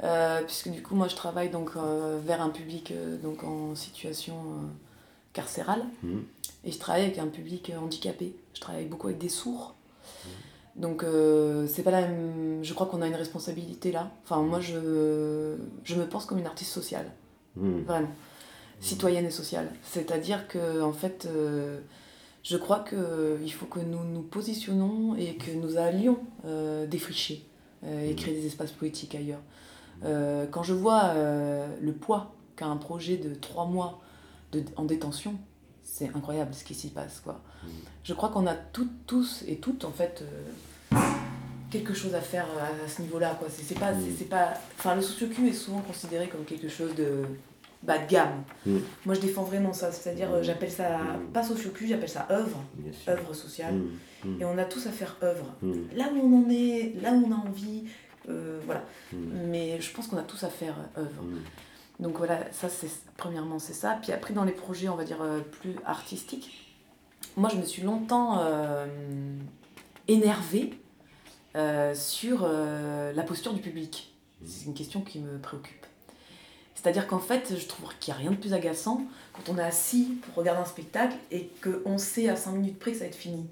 [0.03, 3.75] Euh, puisque du coup moi je travaille donc euh, vers un public euh, donc en
[3.75, 4.35] situation
[5.33, 6.19] carcérale mm.
[6.67, 8.35] et je travaille avec un public handicapé.
[8.55, 9.75] Je travaille beaucoup avec des sourds.
[10.77, 11.07] Donc
[11.69, 12.63] c'est pas la même...
[12.63, 14.11] Je crois qu'on a une responsabilité là.
[14.25, 17.11] Enfin moi je, je me pense comme une artiste sociale.
[17.57, 18.11] Vraiment.
[18.81, 19.73] Citoyenne et sociale.
[19.83, 21.27] C'est-à-dire que, en fait,
[22.49, 27.45] je crois qu'il faut que nous nous positionnons et que nous allions euh, défricher
[27.87, 29.43] et créer des espaces politiques ailleurs.
[30.03, 34.01] quand je vois le poids qu'a un projet de trois mois
[34.77, 35.35] en détention,
[35.83, 37.21] c'est incroyable ce qui s'y passe.
[37.21, 37.41] Quoi.
[38.05, 40.23] Je crois qu'on a toutes, tous et toutes, en fait,
[40.93, 40.99] euh,
[41.71, 43.39] quelque chose à faire à, ce niveau-là.
[43.41, 47.23] Le socio est souvent considéré comme quelque chose de
[47.83, 48.43] bas de gamme.
[48.65, 48.79] Mm.
[49.05, 49.93] Moi, je défends vraiment ça.
[49.93, 50.99] C'est-à-dire, euh, j'appelle ça,
[51.33, 52.63] pas socio j'appelle ça œuvre,
[53.09, 53.81] œuvre sociale.
[54.41, 55.55] Et on a tous à faire œuvre.
[55.95, 57.85] Là où on en est, là où on a envie,
[58.29, 58.85] euh, voilà.
[59.13, 61.23] Mais je pense qu'on a tous à faire œuvre.
[62.01, 63.99] Donc voilà, ça c'est premièrement c'est ça.
[64.03, 66.75] Puis après dans les projets on va dire euh, plus artistiques,
[67.37, 68.87] moi je me suis longtemps euh,
[70.07, 70.79] énervée
[71.57, 74.15] euh, sur la posture du public.
[74.45, 75.86] C'est une question qui me préoccupe.
[76.87, 79.63] C'est-à-dire qu'en fait, je trouve qu'il n'y a rien de plus agaçant quand on est
[79.63, 83.09] assis pour regarder un spectacle et qu'on sait à 5 minutes près que ça va
[83.09, 83.45] être fini.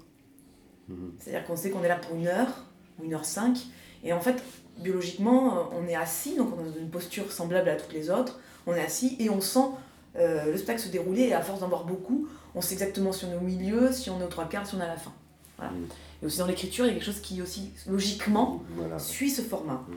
[0.87, 1.11] Mhm.
[1.19, 2.63] C'est-à-dire qu'on sait qu'on est là pour une heure
[2.97, 3.57] ou une heure cinq,
[4.05, 4.41] et en fait,
[4.77, 8.09] biologiquement, euh, on est assis, donc on est dans une posture semblable à toutes les
[8.09, 8.39] autres.
[8.67, 9.67] On est assis et on sent
[10.15, 13.25] euh, le spectacle se dérouler, et à force d'en voir beaucoup, on sait exactement si
[13.25, 14.95] on est au milieu, si on est aux trois quarts, si on est à la
[14.95, 15.11] fin.
[15.57, 15.73] Voilà.
[15.73, 15.87] Mm.
[16.23, 18.63] Et aussi dans l'écriture, il y a quelque chose qui aussi, logiquement,
[18.97, 19.83] suit ce format.
[19.89, 19.93] Mm.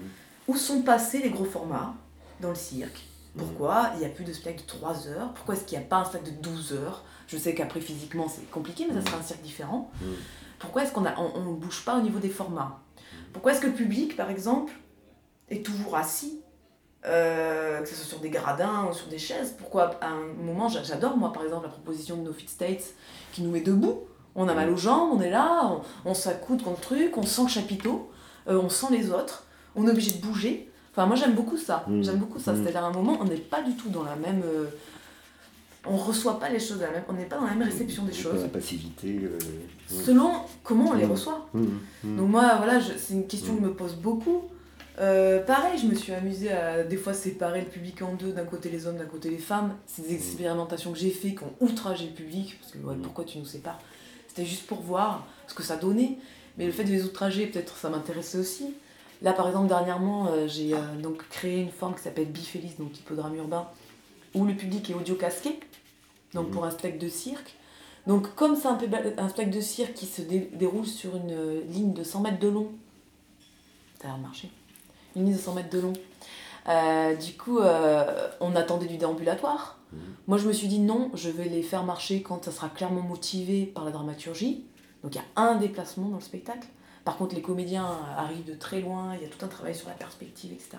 [0.48, 1.94] Où sont passés les gros formats
[2.40, 3.04] dans le cirque?
[3.36, 5.32] Pourquoi il n'y a plus de spectacle de 3 heures?
[5.34, 7.04] Pourquoi est-ce qu'il n'y a pas un spectacle de 12 heures?
[7.26, 9.90] Je sais qu'après, physiquement, c'est compliqué, mais ça sera un cirque différent.
[10.58, 12.80] Pourquoi est-ce qu'on ne on, bouge pas au niveau des formats?
[13.32, 14.72] Pourquoi est-ce que le public, par exemple,
[15.50, 16.40] est toujours assis
[17.06, 19.54] euh, que ce soit sur des gradins ou sur des chaises?
[19.56, 22.94] Pourquoi à un moment, j'adore moi par exemple la proposition de No Fit States
[23.32, 24.00] qui nous met debout.
[24.34, 27.42] On a mal aux jambes, on est là, on, s'accoude contre le truc, on sent
[27.42, 28.10] le chapiteau,
[28.48, 30.70] euh, on sent les autres, on est obligé de bouger.
[30.98, 31.84] Enfin, moi j'aime beaucoup ça.
[31.86, 32.02] Mmh.
[32.02, 32.52] J'aime beaucoup ça.
[32.52, 32.62] Mmh.
[32.62, 34.42] C'est-à-dire à un moment, on n'est pas du tout dans la même.
[34.44, 34.66] Euh,
[35.86, 38.12] on reçoit pas les choses la même, on n'est pas dans la même réception des
[38.12, 38.42] choses.
[38.42, 39.20] La passivité.
[39.22, 39.38] Euh,
[39.88, 40.32] Selon
[40.64, 41.10] comment on les mmh.
[41.12, 41.48] reçoit.
[41.54, 42.16] Mmh.
[42.16, 44.42] Donc moi, voilà, c'est une question que je me pose beaucoup.
[44.98, 48.44] Euh, pareil, je me suis amusée à des fois séparer le public en deux, d'un
[48.44, 49.76] côté les hommes, d'un côté les femmes.
[49.86, 53.38] C'est des expérimentations que j'ai fait qui ont outragé le public, parce que pourquoi tu
[53.38, 53.78] nous sépares?
[54.26, 56.18] C'était juste pour voir ce que ça donnait.
[56.56, 58.74] Mais le fait de les outrager, peut-être ça m'intéressait aussi.
[59.22, 63.34] Là, par exemple, dernièrement, euh, j'ai donc créé une forme qui s'appelle Bifélis, donc hypodrame
[63.36, 63.66] urbain,
[64.34, 65.58] où le public est audio casqué
[66.34, 66.52] donc mhm.
[66.52, 67.54] pour un spectacle de cirque.
[68.06, 68.78] Donc comme c'est un,
[69.18, 72.48] un spectacle de cirque qui se déroule sur une euh, ligne de 100 mètres de
[72.48, 72.68] long,
[74.00, 74.50] ça a marché,
[75.16, 75.92] une ligne de 100 mètres de long,
[76.68, 79.78] euh, du coup euh, on attendait du déambulatoire.
[79.92, 79.98] Mhm.
[80.26, 83.02] Moi je me suis dit non, je vais les faire marcher quand ça sera clairement
[83.02, 84.64] motivé par la dramaturgie.
[85.02, 86.66] Donc il y a un déplacement dans le spectacle.
[87.08, 89.88] Par contre, les comédiens arrivent de très loin, il y a tout un travail sur
[89.88, 90.76] la perspective, etc.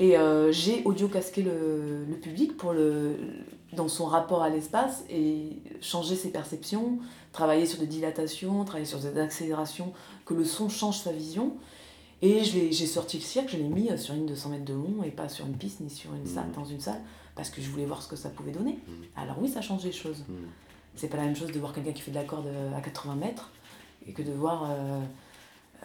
[0.00, 0.16] Et
[0.50, 3.14] j'ai audio casqué le, le, public pour le,
[3.72, 6.98] dans son rapport à l'espace et changer ses perceptions,
[7.30, 9.92] travailler sur des dilatations, travailler sur des accélérations,
[10.26, 11.54] que le son change sa vision.
[12.20, 15.12] Et j'ai sorti le cirque, je l'ai mis sur une 200 mètres de long et
[15.12, 16.56] pas sur une piste ni sur une salle, mmh.
[16.56, 17.00] dans une salle,
[17.36, 18.72] parce que je voulais voir ce que ça pouvait donner.
[18.72, 18.92] Mmh.
[19.14, 20.24] Alors oui, ça change les choses.
[20.28, 20.34] Mmh.
[20.96, 23.14] C'est pas la même chose de voir quelqu'un qui fait de la corde à 80
[23.14, 23.52] mètres
[24.06, 25.00] et que de voir euh,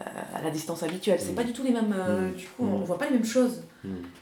[0.01, 0.03] euh,
[0.35, 1.19] à la distance habituelle.
[1.19, 1.35] C'est mm.
[1.35, 1.93] pas du tout les mêmes.
[1.97, 2.35] Euh, mm.
[2.35, 2.83] Du coup, on, mm.
[2.83, 3.63] voit pas les mêmes choses.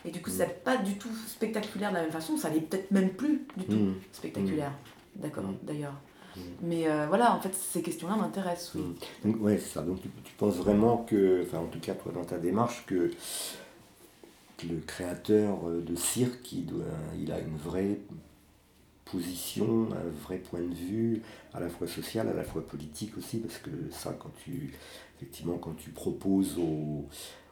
[0.05, 2.37] Et du coup, c'est pas du tout spectaculaire de la même façon.
[2.37, 4.71] Ça l'est peut-être même plus du tout spectaculaire.
[5.15, 5.95] D'accord, d'ailleurs.
[6.61, 8.83] Mais euh, voilà, en fait, ces questions-là m'intéressent, oui.
[9.23, 9.81] Donc, ouais, c'est ça.
[9.81, 13.11] Donc, tu, penses vraiment que, enfin, en tout cas, toi, dans ta démarche, que,
[14.67, 16.85] le créateur de cirque, il, doit,
[17.19, 17.99] il a une vraie
[19.05, 21.21] position, un vrai point de vue,
[21.53, 24.73] à la fois social, à la fois politique aussi, parce que ça, quand tu,
[25.17, 27.05] effectivement, quand tu proposes au,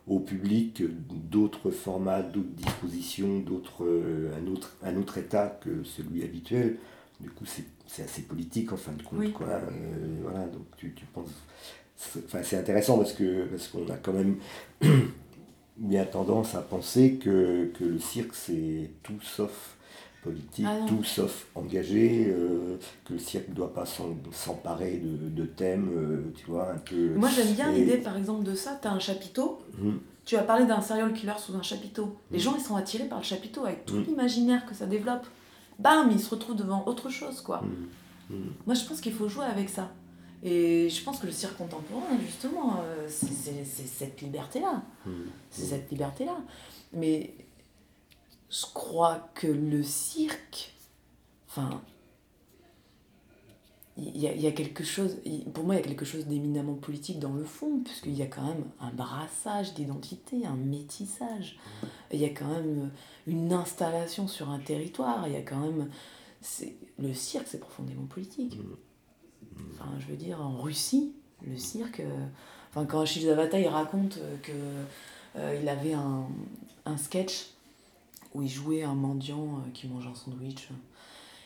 [0.07, 6.23] au public d'autres formats, d'autres dispositions, d'autres, euh, un, autre, un autre état que celui
[6.23, 6.77] habituel,
[7.19, 9.31] du coup, c'est assez politique en fin de compte.
[9.31, 9.47] Quoi.
[9.47, 11.29] Euh, voilà, donc tu, tu penses.
[12.25, 14.37] Enfin, c'est intéressant parce que parce qu'on a quand même
[15.77, 19.77] bien tendance à penser que, que le cirque, c'est tout sauf
[20.23, 25.89] politique, ah tout sauf engagé, euh, que le cirque ne doit pas s'emparer de, thèmes,
[25.93, 27.15] euh, tu vois, un peu...
[27.15, 29.99] Moi j'aime bien l'idée par exemple de ça, tu as un chapiteau, hum.
[30.25, 32.43] tu as parlé d'un serial killer sous un chapiteau, les hum.
[32.43, 34.05] gens ils sont attirés par le chapiteau avec tout hum.
[34.07, 35.25] l'imaginaire que ça développe,
[35.79, 37.61] bam, ils se retrouvent devant autre chose quoi.
[38.65, 39.91] Moi je pense qu'il faut jouer avec ça.
[40.45, 44.81] Et je pense que le cirque contemporain, justement, euh, c'est cette liberté-là.
[45.49, 46.35] C'est cette liberté-là.
[46.91, 47.33] Mais
[48.53, 50.75] je crois que le cirque,
[51.49, 51.81] enfin,
[53.97, 55.17] il y, a, il y a quelque chose,
[55.53, 58.27] pour moi, il y a quelque chose d'éminemment politique dans le fond, puisqu'il y a
[58.27, 61.57] quand même un brassage d'identité, un métissage.
[62.11, 62.91] Il y a quand même
[63.25, 65.89] une installation sur un territoire, il y a quand même.
[66.99, 68.59] Le cirque, c'est profondément politique.
[69.71, 71.13] Enfin, je veux dire, en Russie,
[71.47, 72.01] le cirque.
[72.69, 74.51] Enfin, quand Achille Zavata il raconte que
[75.37, 76.27] euh, il avait un,
[76.85, 77.52] un, sketch
[78.33, 80.69] où il jouait un mendiant euh, qui mangeait un sandwich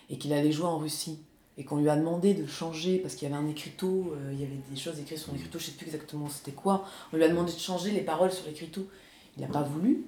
[0.09, 1.19] et qu'il allait jouer en Russie
[1.57, 4.39] et qu'on lui a demandé de changer parce qu'il y avait un écriteau, euh, il
[4.39, 6.85] y avait des choses écrites sur l'écriteau, je sais plus exactement c'était quoi.
[7.11, 8.87] On lui a demandé de changer les paroles sur l'écriteau.
[9.37, 10.05] Il n'a pas voulu.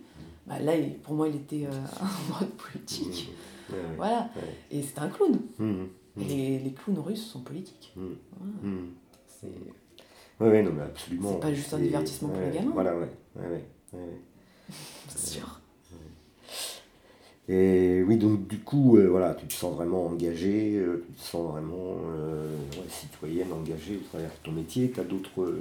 [0.48, 3.30] Bah, là, pour moi, il était euh, en mode politique.
[3.98, 4.30] voilà.
[4.72, 5.40] Et c'est un clown.
[5.60, 5.66] Mmh,
[6.16, 6.22] mmh.
[6.22, 7.94] Et les, clowns russes sont politiques.
[7.96, 8.70] Mmh.
[10.40, 11.34] Oui, ouais, non, mais absolument.
[11.34, 12.72] C'est pas juste un divertissement pour les gamins.
[12.74, 13.10] Voilà, ouais.
[13.36, 14.00] ouais, ouais.
[15.10, 15.60] c'est sûr.
[17.50, 21.28] Et oui, donc du coup, euh, voilà, tu te sens vraiment engagé, euh, tu te
[21.28, 22.56] sens vraiment euh,
[22.90, 24.92] citoyenne, engagée au travers de ton métier.
[24.92, 25.56] Tu as d'autres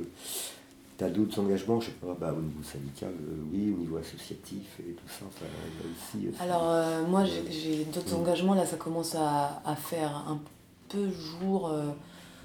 [1.01, 3.13] as d'autres engagements, je sais pas, bah, au niveau syndical,
[3.53, 8.77] oui, au niveau associatif et tout ça, aussi, Alors moi j'ai d'autres engagements, là ça
[8.77, 10.41] commence à, à, faire un
[10.89, 11.73] peu jour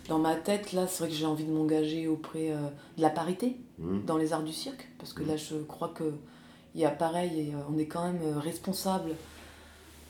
[0.07, 2.49] dans ma tête, là c'est vrai que j'ai envie de m'engager auprès
[2.95, 4.01] de la parité mmh.
[4.05, 5.27] dans les arts du cirque, parce que mmh.
[5.27, 6.13] là je crois que
[6.75, 9.15] il y a pareil, et, on est quand même responsable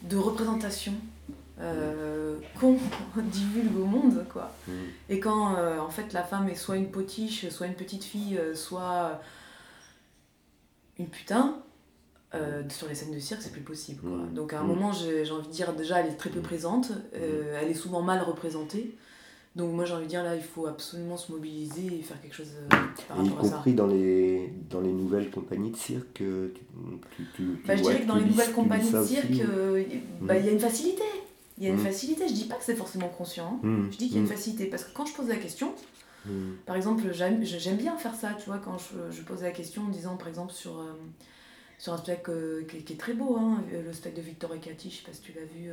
[0.04, 0.94] de représentation
[1.60, 2.78] euh, qu'on
[3.18, 4.72] divulgue au monde quoi mm.
[5.10, 8.38] et quand euh, en fait la femme est soit une potiche soit une petite fille
[8.38, 9.22] euh, soit
[10.98, 11.60] une putain
[12.70, 14.18] sur les scènes de cirque c'est plus possible quoi.
[14.18, 14.34] Mm.
[14.34, 14.68] donc à un mm.
[14.68, 18.22] moment j'ai envie de dire déjà elle est très peu présente elle est souvent mal
[18.24, 18.98] représentée
[19.56, 22.34] donc moi j'ai envie de dire là il faut absolument se mobiliser et faire quelque
[22.34, 22.76] chose euh,
[23.08, 26.52] par rapport y compris dans les dans les nouvelles compagnies de cirque euh,
[27.16, 29.84] tu, tu, bah, je dirais que dans les nouvelles compagnies de cirque euh,
[30.22, 31.04] bah, il y a une facilité.
[31.60, 31.86] Il y a une mm.
[31.86, 32.28] facilité.
[32.28, 33.88] Je dis pas que c'est forcément conscient hein.
[33.92, 34.66] je dis qu'il y a une facilité.
[34.66, 35.74] Parce que quand je pose la question
[36.66, 39.90] par exemple j'aime bien faire ça tu vois quand je, je, pose la question en
[39.90, 40.82] disant par exemple sur
[41.78, 44.96] sur un spectacle qui, qui, est très beau hein, le spectacle de Victor Ekati je
[44.96, 45.70] sais pas si tu l'as vu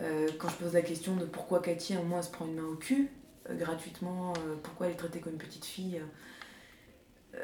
[0.00, 2.46] euh, quand je pose la question de pourquoi Cathy, à un moment, elle se prend
[2.46, 3.10] une main au cul,
[3.48, 6.00] euh, gratuitement, euh, pourquoi elle est traitée comme une petite fille,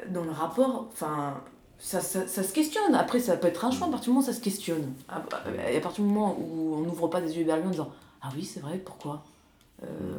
[0.09, 1.41] dans le rapport, enfin,
[1.77, 2.95] ça, ça, ça, se questionne.
[2.95, 4.93] Après, ça peut être un choix, à partir du moment où ça se questionne.
[5.07, 7.91] À, à partir du moment où on n'ouvre pas des yeux vers lui en disant
[8.21, 9.23] Ah oui, c'est vrai, pourquoi?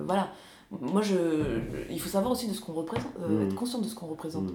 [0.04, 0.30] Voilà.
[0.70, 4.06] Moi, je, il faut savoir aussi de ce qu'on représente, être conscient de ce qu'on
[4.06, 4.50] représente.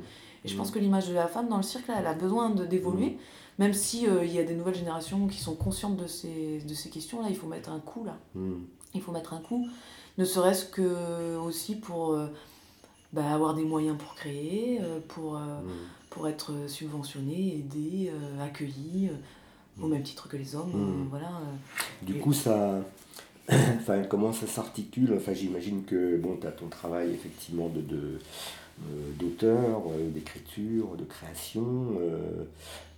[0.45, 2.49] Et je pense que l'image de la femme dans le cirque, là, elle a besoin
[2.51, 3.17] d'évoluer
[3.59, 6.73] même si euh, il y a des nouvelles générations qui sont conscientes de ces, de
[6.73, 8.63] ces questions là il faut mettre un coup là hmm.
[8.95, 9.67] il faut mettre un coup
[10.17, 12.27] ne serait-ce que aussi pour euh,
[13.13, 15.61] bah, avoir des moyens pour créer euh, pour, hmm.
[16.09, 19.11] pour être subventionné aidé accueilli
[19.79, 19.91] au hmm.
[19.91, 21.41] même titre que les hommes voilà
[22.01, 22.81] du coup ça
[23.79, 25.11] enfin comment ça s'articule?
[25.17, 28.19] Enfin j'imagine que bon tu as ton travail effectivement de, de
[29.19, 31.97] d'auteur, d'écriture, de création,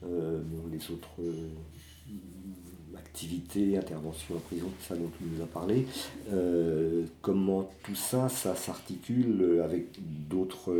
[0.03, 0.41] euh,
[0.71, 1.49] les autres euh,
[2.97, 5.85] activités, interventions en prison, tout ça dont tu nous as parlé.
[6.33, 9.89] Euh, comment tout ça, ça s'articule avec
[10.27, 10.75] d'autres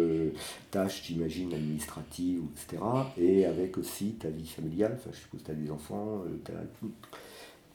[0.72, 2.82] tâches, j'imagine, administratives, etc.
[3.18, 6.24] Et avec aussi ta vie familiale, enfin, je suppose que tu as des enfants,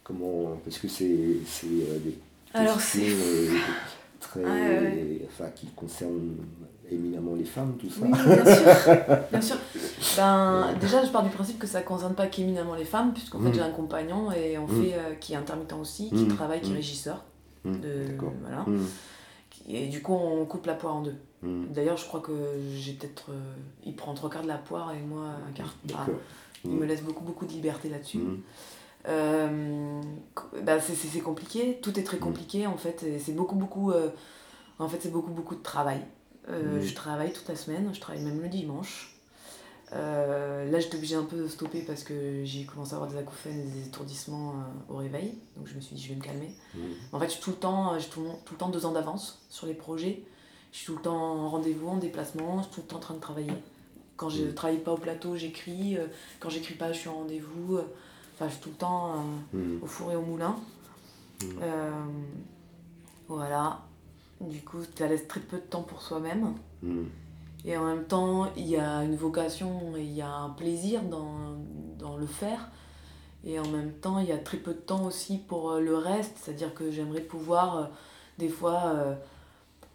[0.03, 2.19] comment, parce que c'est des
[2.55, 3.03] Alors, c'est
[4.21, 4.43] très,
[5.27, 6.39] enfin, qui concernent
[6.91, 8.01] éminemment les femmes, tout ça.
[8.03, 8.97] Oui, bien sûr.
[9.31, 9.57] bien sûr.
[10.17, 13.41] Ben, déjà, je pars du principe que ça ne concerne pas qu'éminemment les femmes, puisqu'en
[13.41, 13.55] fait, mm.
[13.55, 14.83] j'ai un compagnon et on mm.
[14.83, 16.35] fait, euh, qui est intermittent aussi, qui mm.
[16.35, 17.25] travaille, qui est régisseur.
[17.65, 18.65] De, voilà.
[19.69, 21.17] Et du coup, on coupe la poire en deux.
[21.43, 22.33] D'ailleurs, je crois que
[22.75, 23.31] j'ai peut-être.
[23.31, 25.75] Euh, il prend trois quarts de la poire et moi un quart.
[25.95, 26.07] Ah,
[26.65, 28.21] il me laisse beaucoup, beaucoup de liberté là-dessus.
[29.09, 30.01] Euh,
[30.63, 33.93] ben, c'est compliqué, tout est très compliqué en fait, c'est beaucoup, beaucoup.
[34.81, 36.03] en fait, c'est beaucoup, beaucoup de travail.
[36.49, 39.13] Euh, je travaille toute la semaine, je travaille même le dimanche.
[39.93, 43.19] Euh, là, j'étais obligée un peu de stopper parce que j'ai commencé à avoir des
[43.19, 45.39] acouphènes et des étourdissements euh, au réveil.
[45.57, 46.53] Donc, je me suis dit, je vais me calmer.
[47.13, 49.45] En fait, je suis tout le temps, j'ai tout, tout, le temps deux ans d'avance
[49.49, 50.23] sur les projets.
[50.73, 53.01] Je suis tout le temps en rendez-vous, en déplacement, je suis tout le temps en
[53.01, 53.53] train de travailler.
[54.17, 55.99] Quand je ne travaille pas au plateau, j'écris.
[56.41, 57.79] Quand j'écris pas, je suis en rendez-vous.
[58.35, 59.25] Enfin, je suis tout le temps
[59.83, 60.57] au four et au moulin.
[63.29, 63.86] voilà.
[64.41, 66.55] Du coup, ça laisse très peu de temps pour soi-même.
[66.83, 67.05] Hmm.
[67.65, 71.03] Et en même temps, il y a une vocation et il y a un plaisir
[71.03, 71.57] dans,
[71.99, 72.71] dans, le faire.
[73.45, 75.97] Et en même temps, il y a très peu de temps aussi pour euh, le
[75.97, 76.37] reste.
[76.41, 77.85] C'est-à-dire que j'aimerais pouvoir, euh,
[78.39, 79.15] des fois, euh,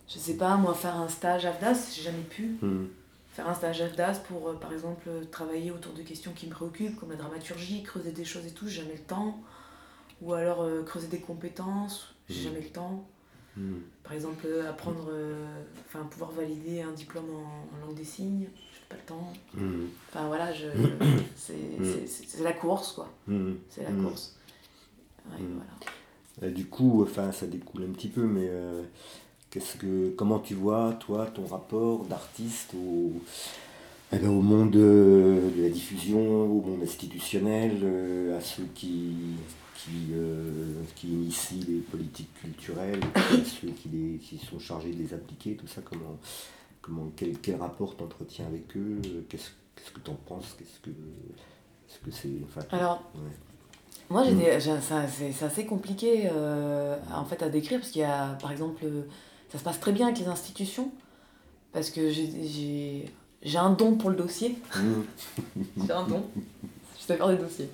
[0.07, 2.57] je sais pas, moi, faire un stage AFDAS, j'ai jamais pu.
[2.61, 2.87] Hmm.
[3.31, 7.11] Faire un stage AFDAS pour, par exemple, travailler autour de questions qui me préoccupent, comme
[7.11, 9.39] la dramaturgie, creuser des choses et tout, j'ai jamais le temps.
[10.21, 12.43] Ou alors creuser des compétences, j'ai hmm.
[12.43, 13.05] jamais le temps.
[13.57, 13.79] Hmm.
[14.03, 18.95] Par exemple, apprendre, euh, enfin, pouvoir valider un diplôme en, langue des signes, j'ai pas
[18.95, 19.33] le temps.
[19.53, 19.87] Hmm.
[20.09, 20.67] Enfin voilà, je,
[21.35, 23.09] c'est, la course quoi.
[23.69, 24.37] C'est la course.
[25.27, 26.51] voilà.
[26.51, 28.49] du coup, enfin, ça découle un petit peu, mais
[29.49, 33.11] qu'est-ce que, comment tu vois, toi, ton rapport d'artiste au,
[34.13, 37.83] eh ben, au monde de la diffusion, au monde institutionnel,
[38.37, 39.15] à ceux qui
[39.83, 42.99] qui, euh, qui initient les politiques culturelles,
[43.45, 46.17] ceux qui, les, qui sont chargés de les appliquer, tout ça, comment,
[46.81, 50.91] comment, quel, quel rapport t'entretiens avec eux Qu'est-ce que tu en penses Qu'est-ce que
[51.87, 53.03] c'est -ce c'est enfin, Alors,
[54.09, 54.59] moi, mm.
[54.59, 58.85] c'est assez compliqué euh, en fait, à décrire, parce qu'il y a, par exemple,
[59.49, 60.91] ça se passe très bien avec les institutions,
[61.73, 64.57] parce que j'ai un don pour le dossier.
[64.75, 65.61] Mm.
[65.85, 66.23] j'ai un don.
[66.99, 67.69] Je sais faire des dossiers.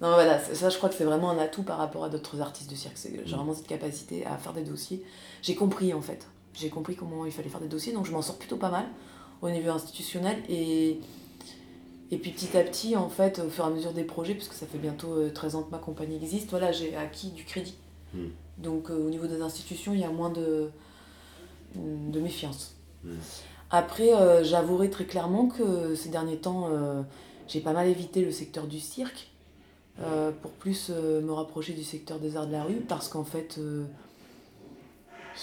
[0.00, 2.70] Non, voilà, ça, je crois que c'est vraiment un atout par rapport à d'autres artistes
[2.70, 2.96] de cirque.
[3.24, 5.04] J'ai vraiment cette capacité à faire des dossiers.
[5.42, 6.26] J'ai compris, en fait.
[6.54, 8.86] J'ai compris comment il fallait faire des dossiers, donc je m'en sors plutôt pas mal
[9.42, 10.38] au niveau institutionnel.
[10.48, 11.00] Et,
[12.10, 14.54] et puis petit à petit, en fait, au fur et à mesure des projets, puisque
[14.54, 17.76] ça fait bientôt 13 euh, ans que ma compagnie existe, voilà, j'ai acquis du crédit.
[18.14, 18.28] Hmm.
[18.58, 20.70] Donc euh, au niveau des institutions, il y a moins de,
[21.76, 22.74] de méfiance.
[23.04, 23.14] Hmm.
[23.70, 26.68] Après, euh, j'avouerai très clairement que ces derniers temps,
[27.46, 29.30] j'ai pas mal évité le secteur du cirque
[30.02, 33.24] euh, pour plus euh, me rapprocher du secteur des arts de la rue parce qu'en
[33.24, 33.84] fait, euh,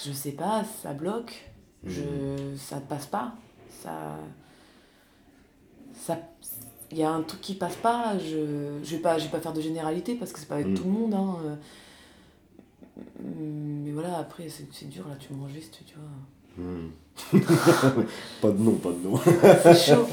[0.03, 1.51] je sais pas, ça bloque,
[1.85, 2.57] je, mhm.
[2.57, 3.35] ça ne passe pas,
[3.81, 4.17] ça.
[5.93, 6.19] ça
[6.89, 9.41] il y a un truc qui passe pas, je je vais pas, je vais pas
[9.41, 10.77] faire de généralité parce que c'est pas avec mhm.
[10.77, 11.13] tout le monde.
[11.13, 11.37] Hein,
[13.19, 16.65] mais voilà, après, c'est dur là, tu manges juste, tu vois.
[18.41, 19.19] pas de nom, pas de nom.
[19.63, 20.07] c'est chaud.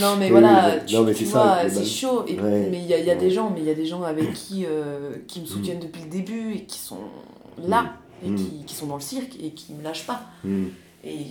[0.00, 2.24] Non, mais voilà, tu, vois, c'est chaud.
[2.26, 4.02] Et, Mais il y a, y a des gens, mais il y a des gens
[4.02, 5.82] avec qui, euh, qui me soutiennent hmm.
[5.82, 6.98] depuis le début et qui sont
[7.58, 8.26] là, hmm.
[8.26, 10.22] et qui, qui, sont dans le cirque et qui me lâchent pas.
[11.04, 11.26] Et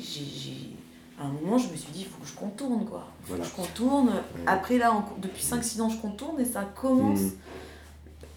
[0.00, 0.76] j'ai,
[1.18, 3.08] à un moment, je me suis dit, il faut que je contourne, quoi.
[3.20, 4.10] Il faut que je contourne.
[4.46, 7.20] Après, là, depuis 5-6 ans, je contourne et ça commence.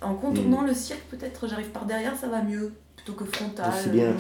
[0.02, 2.74] En contournant le cirque, peut-être, j'arrive par derrière, ça va mieux
[3.14, 3.72] que frontal.
[3.76, 4.16] C'est bien.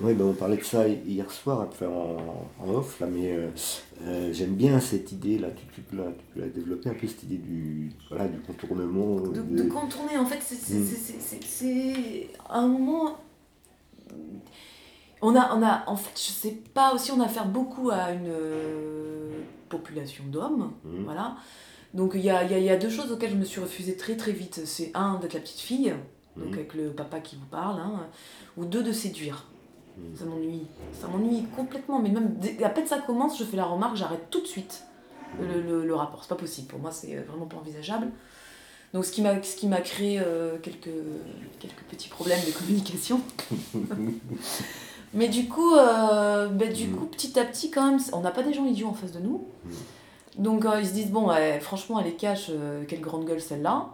[0.00, 3.48] Oui, ben on parlait de ça hier soir, en, en off, là, mais euh,
[4.02, 6.04] euh, j'aime bien cette idée, là, tu, tu, peux la,
[6.48, 9.20] tu, un peu, cette idée du, voilà, du contournement.
[9.20, 12.26] De, contourner, en fait, c'est mm.
[12.48, 13.18] à un moment.
[15.22, 18.12] On a, on a, en fait, je sais pas aussi, on a affaire beaucoup à
[18.12, 19.30] une euh,
[19.68, 21.04] population d'hommes, mm.
[21.04, 21.36] voilà.
[21.94, 23.96] Donc il y a, y, a, y a deux choses auxquelles je me suis refusée
[23.96, 24.62] très très vite.
[24.64, 25.94] C'est un, d'être la petite fille,
[26.36, 26.54] donc mhm.
[26.54, 28.06] avec le papa qui vous parle, hein,
[28.56, 29.46] ou deux de séduire.
[29.96, 30.16] Mhm.
[30.16, 30.66] Ça m'ennuie.
[30.92, 32.00] Ça m'ennuie complètement.
[32.00, 34.84] Mais même à peine ça commence, je fais la remarque, j'arrête tout de suite
[35.40, 36.22] le, le, le rapport.
[36.22, 36.68] C'est pas possible.
[36.68, 38.08] Pour moi, c'est vraiment pas envisageable.
[38.94, 40.88] Donc ce qui m'a ce qui m'a créé euh, quelques
[41.58, 43.20] quelques petits problèmes de communication.
[45.14, 46.96] Mais du coup, euh, ben, du mhm.
[46.96, 49.18] coup, petit à petit, quand même, on n'a pas des gens idiots en face de
[49.18, 49.46] nous.
[50.38, 51.28] Donc euh, ils se disent, bon,
[51.60, 52.50] franchement, elle est cache,
[52.88, 53.93] quelle grande gueule celle-là.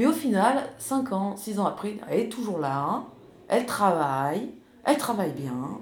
[0.00, 3.04] Mais au final, 5 ans, 6 ans après, elle est toujours là,
[3.48, 4.48] elle travaille,
[4.86, 5.78] elle travaille bien,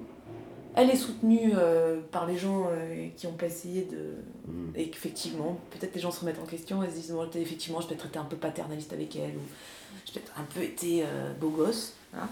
[0.74, 4.16] elle est soutenue euh, par les gens euh, qui ont pas essayé de.
[4.52, 4.72] Mm.
[4.74, 8.06] Et qu'effectivement, peut-être les gens se remettent en question et se disent effectivement, j'ai peut-être
[8.06, 9.42] été un peu paternaliste avec elle, ou
[10.04, 11.94] j'ai peut-être un peu été euh, beau gosse.
[12.12, 12.26] Hein.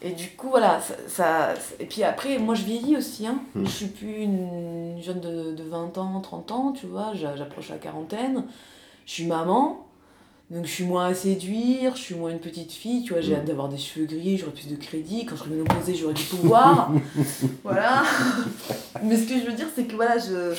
[0.00, 3.40] Et du coup, voilà, ça, Et puis après, moi je vieillis aussi, hein.
[3.56, 3.64] Mm.
[3.64, 7.78] Je suis plus une jeune de, de 20 ans, 30 ans, tu vois, j'approche la
[7.78, 8.44] quarantaine,
[9.04, 9.87] je suis maman.
[10.50, 13.32] Donc je suis moins à séduire, je suis moins une petite fille, tu vois, j'ai
[13.32, 13.36] mm.
[13.36, 16.22] hâte d'avoir des cheveux gris, j'aurai plus de crédit, quand je serai opposée, j'aurai du
[16.22, 16.90] pouvoir.
[17.64, 18.02] voilà.
[19.04, 20.54] Mais ce que je veux dire, c'est que voilà, je.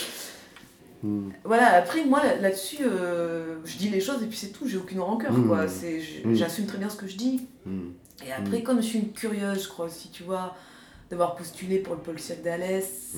[1.02, 1.32] Mm.
[1.44, 5.00] Voilà, après, moi là-dessus, euh, je dis les choses et puis c'est tout, j'ai aucune
[5.00, 5.48] rancœur, mm.
[5.48, 5.66] quoi.
[6.34, 7.48] J'assume très bien ce que je dis.
[8.28, 10.56] Et après, comme je suis une curieuse, je crois aussi, tu vois,
[11.10, 13.16] d'avoir postulé pour le pôle cirque d'Alès,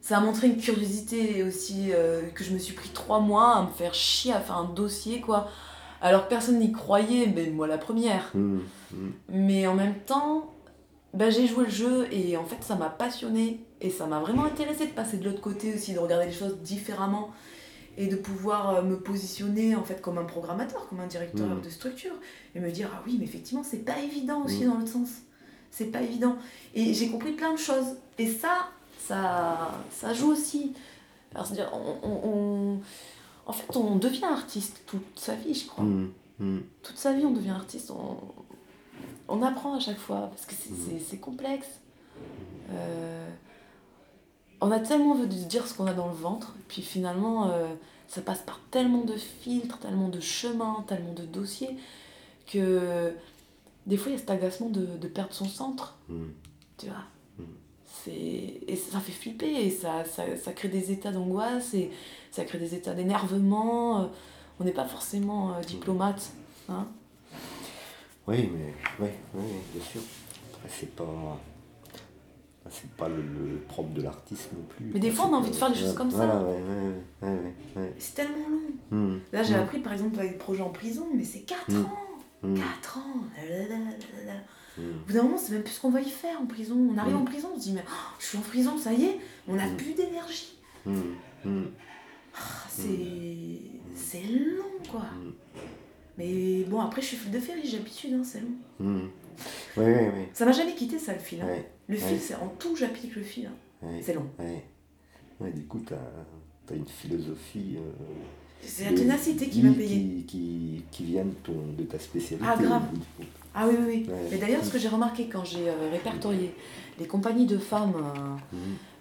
[0.00, 3.62] ça a montré une curiosité aussi euh, que je me suis pris trois mois à
[3.62, 5.48] me faire chier à faire un dossier quoi.
[6.00, 8.30] Alors que personne n'y croyait mais moi la première.
[8.34, 8.58] Mmh,
[8.92, 8.96] mmh.
[9.30, 10.54] mais en même temps
[11.14, 13.60] bah, j'ai joué le jeu et en fait ça m'a passionné.
[13.80, 16.58] Et ça m'a vraiment intéressé de passer de l'autre côté aussi de regarder les choses
[16.62, 17.30] différemment
[17.96, 21.60] et de pouvoir euh, me positionner en fait comme un programmateur comme un directeur mmh.
[21.60, 22.14] de structure
[22.54, 25.10] et me dire ah oui mais effectivement c'est pas évident aussi dans l'autre sens.
[25.70, 26.36] C'est pas évident.
[26.74, 27.96] Et j'ai compris plein de choses.
[28.18, 28.70] Et ça
[29.08, 30.74] ça, ça joue aussi.
[31.52, 32.78] dire on,
[33.46, 35.84] en fait, on devient artiste toute sa vie, je crois.
[35.84, 36.58] Mmh, mmh.
[36.82, 37.90] Toute sa vie, on devient artiste.
[39.28, 41.20] On, apprend à chaque fois, parce que c'est mmh.
[41.20, 41.68] complexe.
[42.70, 43.28] Euh,
[44.60, 47.66] on a tellement envie de dire ce qu'on a dans le ventre, puis finalement, euh,
[48.08, 51.76] ça passe par tellement de filtres, tellement de chemins, tellement de dossiers,
[52.46, 53.12] que
[53.86, 56.24] des fois, il y a cet agacement de, de perdre son centre, Mm.
[56.78, 57.04] tu vois.
[58.10, 61.90] Et ça fait flipper, et ça, ça, ça crée des états d'angoisse, et
[62.30, 64.00] ça crée des états d'énervement.
[64.02, 64.06] Euh,
[64.60, 66.30] On n'est pas forcément euh, diplomate.
[66.68, 66.86] Hein
[68.26, 69.42] Oui, mais oui, oui,
[69.74, 70.00] bien sûr.
[70.68, 71.38] C'est pas.
[72.70, 74.90] C'est pas le, le propre de l'artiste non plus.
[74.92, 76.18] Mais des fois, on a envie de faire des choses comme ça.
[76.26, 76.92] Voilà, ouais, ouais,
[77.22, 77.40] ouais, ouais,
[77.82, 77.94] ouais.
[77.98, 78.96] C'est tellement long.
[78.98, 79.20] Mm.
[79.32, 79.60] Là, j'ai Mm.
[79.60, 81.84] appris, par exemple, avec des projets en prison, mais c'est 4 Mm.
[81.86, 81.92] ans
[82.42, 82.54] Mm.
[82.58, 83.20] 4 ans
[84.78, 84.82] Mm.
[84.82, 86.76] Au bout d'un moment, c'est même plus ce qu'on va y faire en prison.
[86.76, 87.20] On arrive Mm.
[87.20, 89.18] en prison, on se dit, mais oh, je suis en prison, ça y est,
[89.48, 89.76] on n'a Mm.
[89.76, 90.58] plus d'énergie.
[90.86, 93.60] Ah, c'est
[93.94, 95.04] c'est long, quoi.
[96.16, 98.54] Mais bon, après, je suis fil de ferry, j'ai l'habitude, hein, c'est long.
[98.80, 99.08] Mm.
[99.76, 100.28] Ouais, ouais, ouais.
[100.34, 101.40] Ça m'a jamais quitté, ça, le fil.
[101.40, 101.48] hein.
[101.88, 103.46] Le fil, c'est en tout, j'applique le fil.
[103.82, 103.88] hein.
[104.02, 104.28] C'est long.
[104.38, 104.64] ouais.
[105.40, 105.96] Ouais, du coup, t'as
[106.72, 107.76] as une philosophie.
[107.76, 107.92] euh,
[108.62, 109.96] C'est la ténacité qui m'a payé.
[109.96, 112.44] Qui, qui, qui vient de, ton, de ta spécialité.
[112.48, 112.82] Ah, grave.
[113.54, 114.06] Ah oui, oui, oui.
[114.08, 114.28] Ouais.
[114.30, 116.54] Mais d'ailleurs, ce que j'ai remarqué quand j'ai euh, répertorié
[116.98, 118.56] les compagnies de femmes, euh, Mm.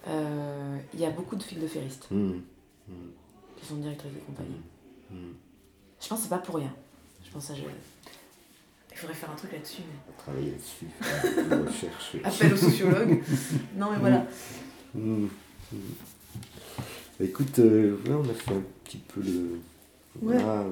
[0.09, 2.31] euh, il y a beaucoup de fils de ferristes Mm.
[3.57, 4.61] qui sont directrices de compagnie.
[5.11, 5.15] Mm.
[6.01, 6.73] Je pense que c'est pas pour rien.
[7.25, 7.63] Je pense que ça, je...
[8.91, 9.81] Il faudrait faire un truc là-dessus.
[9.81, 10.87] mais- travailler là-dessus,
[11.67, 12.15] recherche.
[12.23, 13.21] Appel au sociologue.
[13.77, 14.25] non, mais voilà.
[17.19, 19.59] Écoute, euh, ouais, on a fait un petit peu le.
[20.21, 20.69] Voilà, euh,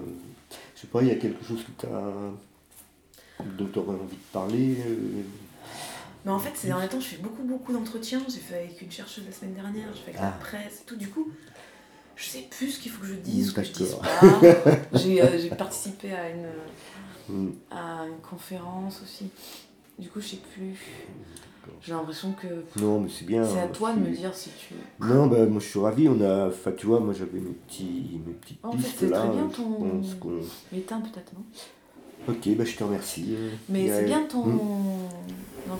[0.75, 4.31] je sais pas, il y a quelque chose que t'as dont tu aurais envie de
[4.31, 5.21] parler euh,
[6.23, 8.21] Mais en fait, ces derniers temps, je fais beaucoup, beaucoup d'entretiens.
[8.29, 10.39] J'ai fait avec une chercheuse la semaine dernière, j'ai fait avec la Ah.
[10.39, 10.95] presse et tout.
[10.95, 11.29] Du coup,
[12.15, 14.77] je sais plus ce qu'il faut que je dise, ce que je dise pas.
[14.93, 16.47] J'ai participé à une,
[17.29, 19.29] mm, à une conférence aussi.
[19.99, 20.75] Du coup, je sais plus.
[21.81, 22.47] J'ai l'impression que
[22.81, 23.43] Non, mais c'est bien.
[23.43, 24.73] c'est à hein, toi de me dire si tu.
[25.05, 26.07] Non, bah, moi je suis ravi.
[26.09, 29.09] On a, enfin, tu vois, moi j'avais mes, petits, mes petites En fait, pistes c'est
[29.09, 29.19] là.
[29.19, 30.01] très bien ton-
[30.71, 31.43] L'éteint peut-être, non?
[32.27, 33.35] Ok, bah, je te remercie.
[33.37, 34.45] euh, Mais c'est bien ton.
[34.45, 34.57] Mm.
[35.67, 35.77] Non,